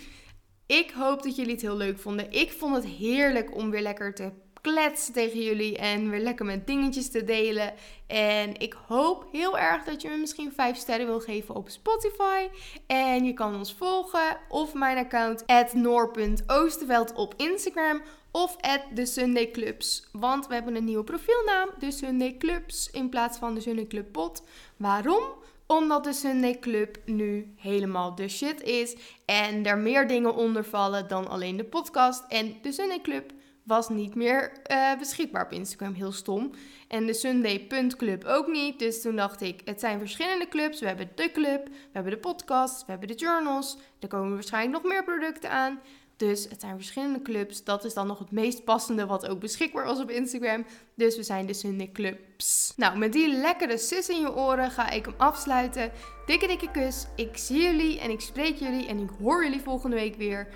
Ik 0.67 0.91
hoop 0.91 1.23
dat 1.23 1.37
jullie 1.37 1.53
het 1.53 1.61
heel 1.61 1.77
leuk 1.77 1.99
vonden. 1.99 2.33
Ik 2.33 2.53
vond 2.53 2.75
het 2.75 2.85
heerlijk 2.85 3.55
om 3.55 3.71
weer 3.71 3.83
lekker 3.83 4.15
te 4.15 4.33
kletsen 4.61 5.13
tegen 5.13 5.43
jullie 5.43 5.79
en 5.79 6.11
weer 6.11 6.21
lekker 6.21 6.45
met 6.45 6.67
dingetjes 6.67 7.11
te 7.11 7.25
delen. 7.25 7.75
En 8.07 8.61
ik 8.61 8.77
hoop 8.87 9.27
heel 9.33 9.59
erg 9.59 9.85
dat 9.85 10.03
je 10.03 10.09
me 10.09 10.17
misschien 10.17 10.53
5 10.53 10.77
sterren 10.77 11.07
wil 11.07 11.21
geven 11.21 11.55
op 11.55 11.69
Spotify. 11.69 12.49
En 12.87 13.25
je 13.25 13.33
kan 13.33 13.55
ons 13.55 13.75
volgen 13.75 14.39
of 14.49 14.75
mijn 14.75 14.97
account 14.97 15.45
noor.oosterveld 15.75 17.13
op 17.15 17.35
Instagram 17.37 18.03
of 18.31 18.57
de 18.95 19.07
Sunday 19.07 19.51
Clubs. 19.51 20.09
Want 20.13 20.47
we 20.47 20.55
hebben 20.55 20.75
een 20.75 20.85
nieuwe 20.85 21.05
profielnaam, 21.05 21.69
de 21.79 21.91
Sunday 21.91 22.37
Clubs, 22.37 22.91
in 22.91 23.09
plaats 23.09 23.39
van 23.39 23.55
de 23.55 23.61
Sunday 23.61 23.87
Club 23.87 24.13
Pot. 24.13 24.43
Waarom? 24.77 25.23
Omdat 25.67 26.05
de 26.05 26.13
Sunday 26.13 26.59
Club 26.59 26.99
nu 27.05 27.55
helemaal 27.57 28.15
de 28.15 28.29
shit 28.29 28.63
is 28.63 28.97
en 29.25 29.67
er 29.67 29.79
meer 29.79 30.09
dingen 30.09 30.35
onder 30.35 30.65
vallen 30.65 31.09
dan 31.09 31.29
alleen 31.29 31.57
de 31.57 31.65
podcast. 31.65 32.25
En 32.29 32.57
de 32.63 32.73
Sunday 32.73 33.01
Club 33.01 33.33
was 33.71 33.89
niet 33.89 34.15
meer 34.15 34.53
uh, 34.71 34.99
beschikbaar 34.99 35.45
op 35.45 35.53
Instagram. 35.53 35.95
Heel 35.95 36.13
stom. 36.13 36.51
En 36.89 37.07
de 37.07 37.15
Sunday.club 37.15 38.25
ook 38.25 38.47
niet. 38.47 38.79
Dus 38.79 39.03
toen 39.03 39.17
dacht 39.17 39.41
ik, 39.41 39.61
het 39.65 39.81
zijn 39.81 39.99
verschillende 39.99 40.49
clubs. 40.49 40.81
We 40.81 40.87
hebben 40.87 41.11
de 41.15 41.31
club, 41.33 41.67
we 41.67 41.91
hebben 41.93 42.13
de 42.13 42.19
podcast, 42.19 42.81
we 42.81 42.91
hebben 42.91 43.09
de 43.09 43.15
journals. 43.15 43.77
Er 44.01 44.09
komen 44.09 44.33
waarschijnlijk 44.33 44.83
nog 44.83 44.93
meer 44.93 45.05
producten 45.05 45.51
aan. 45.51 45.81
Dus 46.17 46.47
het 46.49 46.61
zijn 46.61 46.77
verschillende 46.77 47.23
clubs. 47.23 47.65
Dat 47.65 47.85
is 47.85 47.95
dan 47.95 48.07
nog 48.07 48.19
het 48.19 48.31
meest 48.31 48.65
passende 48.65 49.07
wat 49.07 49.29
ook 49.29 49.41
beschikbaar 49.41 49.85
was 49.85 50.01
op 50.01 50.11
Instagram. 50.11 50.65
Dus 50.95 51.17
we 51.17 51.23
zijn 51.23 51.47
de 51.47 51.55
Sunday 51.55 51.91
Clubs. 51.93 52.73
Nou, 52.77 52.99
met 52.99 53.13
die 53.13 53.29
lekkere 53.29 53.79
sis 53.79 54.09
in 54.09 54.21
je 54.21 54.35
oren 54.35 54.71
ga 54.71 54.91
ik 54.91 55.05
hem 55.05 55.15
afsluiten. 55.17 55.93
Dikke 56.27 56.47
dikke 56.47 56.71
kus. 56.71 57.07
Ik 57.17 57.37
zie 57.37 57.63
jullie 57.63 58.01
en 58.01 58.11
ik 58.11 58.21
spreek 58.21 58.57
jullie 58.57 58.87
en 58.87 58.99
ik 58.99 59.11
hoor 59.21 59.45
jullie 59.45 59.61
volgende 59.61 59.97
week 59.97 60.17
weer. 60.17 60.49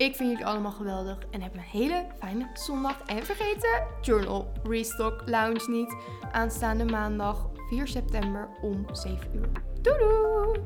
Ik 0.00 0.16
vind 0.16 0.30
jullie 0.30 0.46
allemaal 0.46 0.72
geweldig 0.72 1.18
en 1.30 1.42
heb 1.42 1.54
een 1.54 1.60
hele 1.60 2.06
fijne 2.18 2.50
zondag. 2.54 3.00
En 3.00 3.24
vergeet 3.24 3.60
de 3.60 3.82
Journal 4.00 4.52
Restock 4.62 5.22
Lounge 5.26 5.70
niet. 5.70 5.96
Aanstaande 6.32 6.84
maandag 6.84 7.50
4 7.68 7.88
september 7.88 8.48
om 8.62 8.86
7 8.92 9.30
uur. 9.34 9.48
Doei 9.80 9.98
doei! 9.98 10.60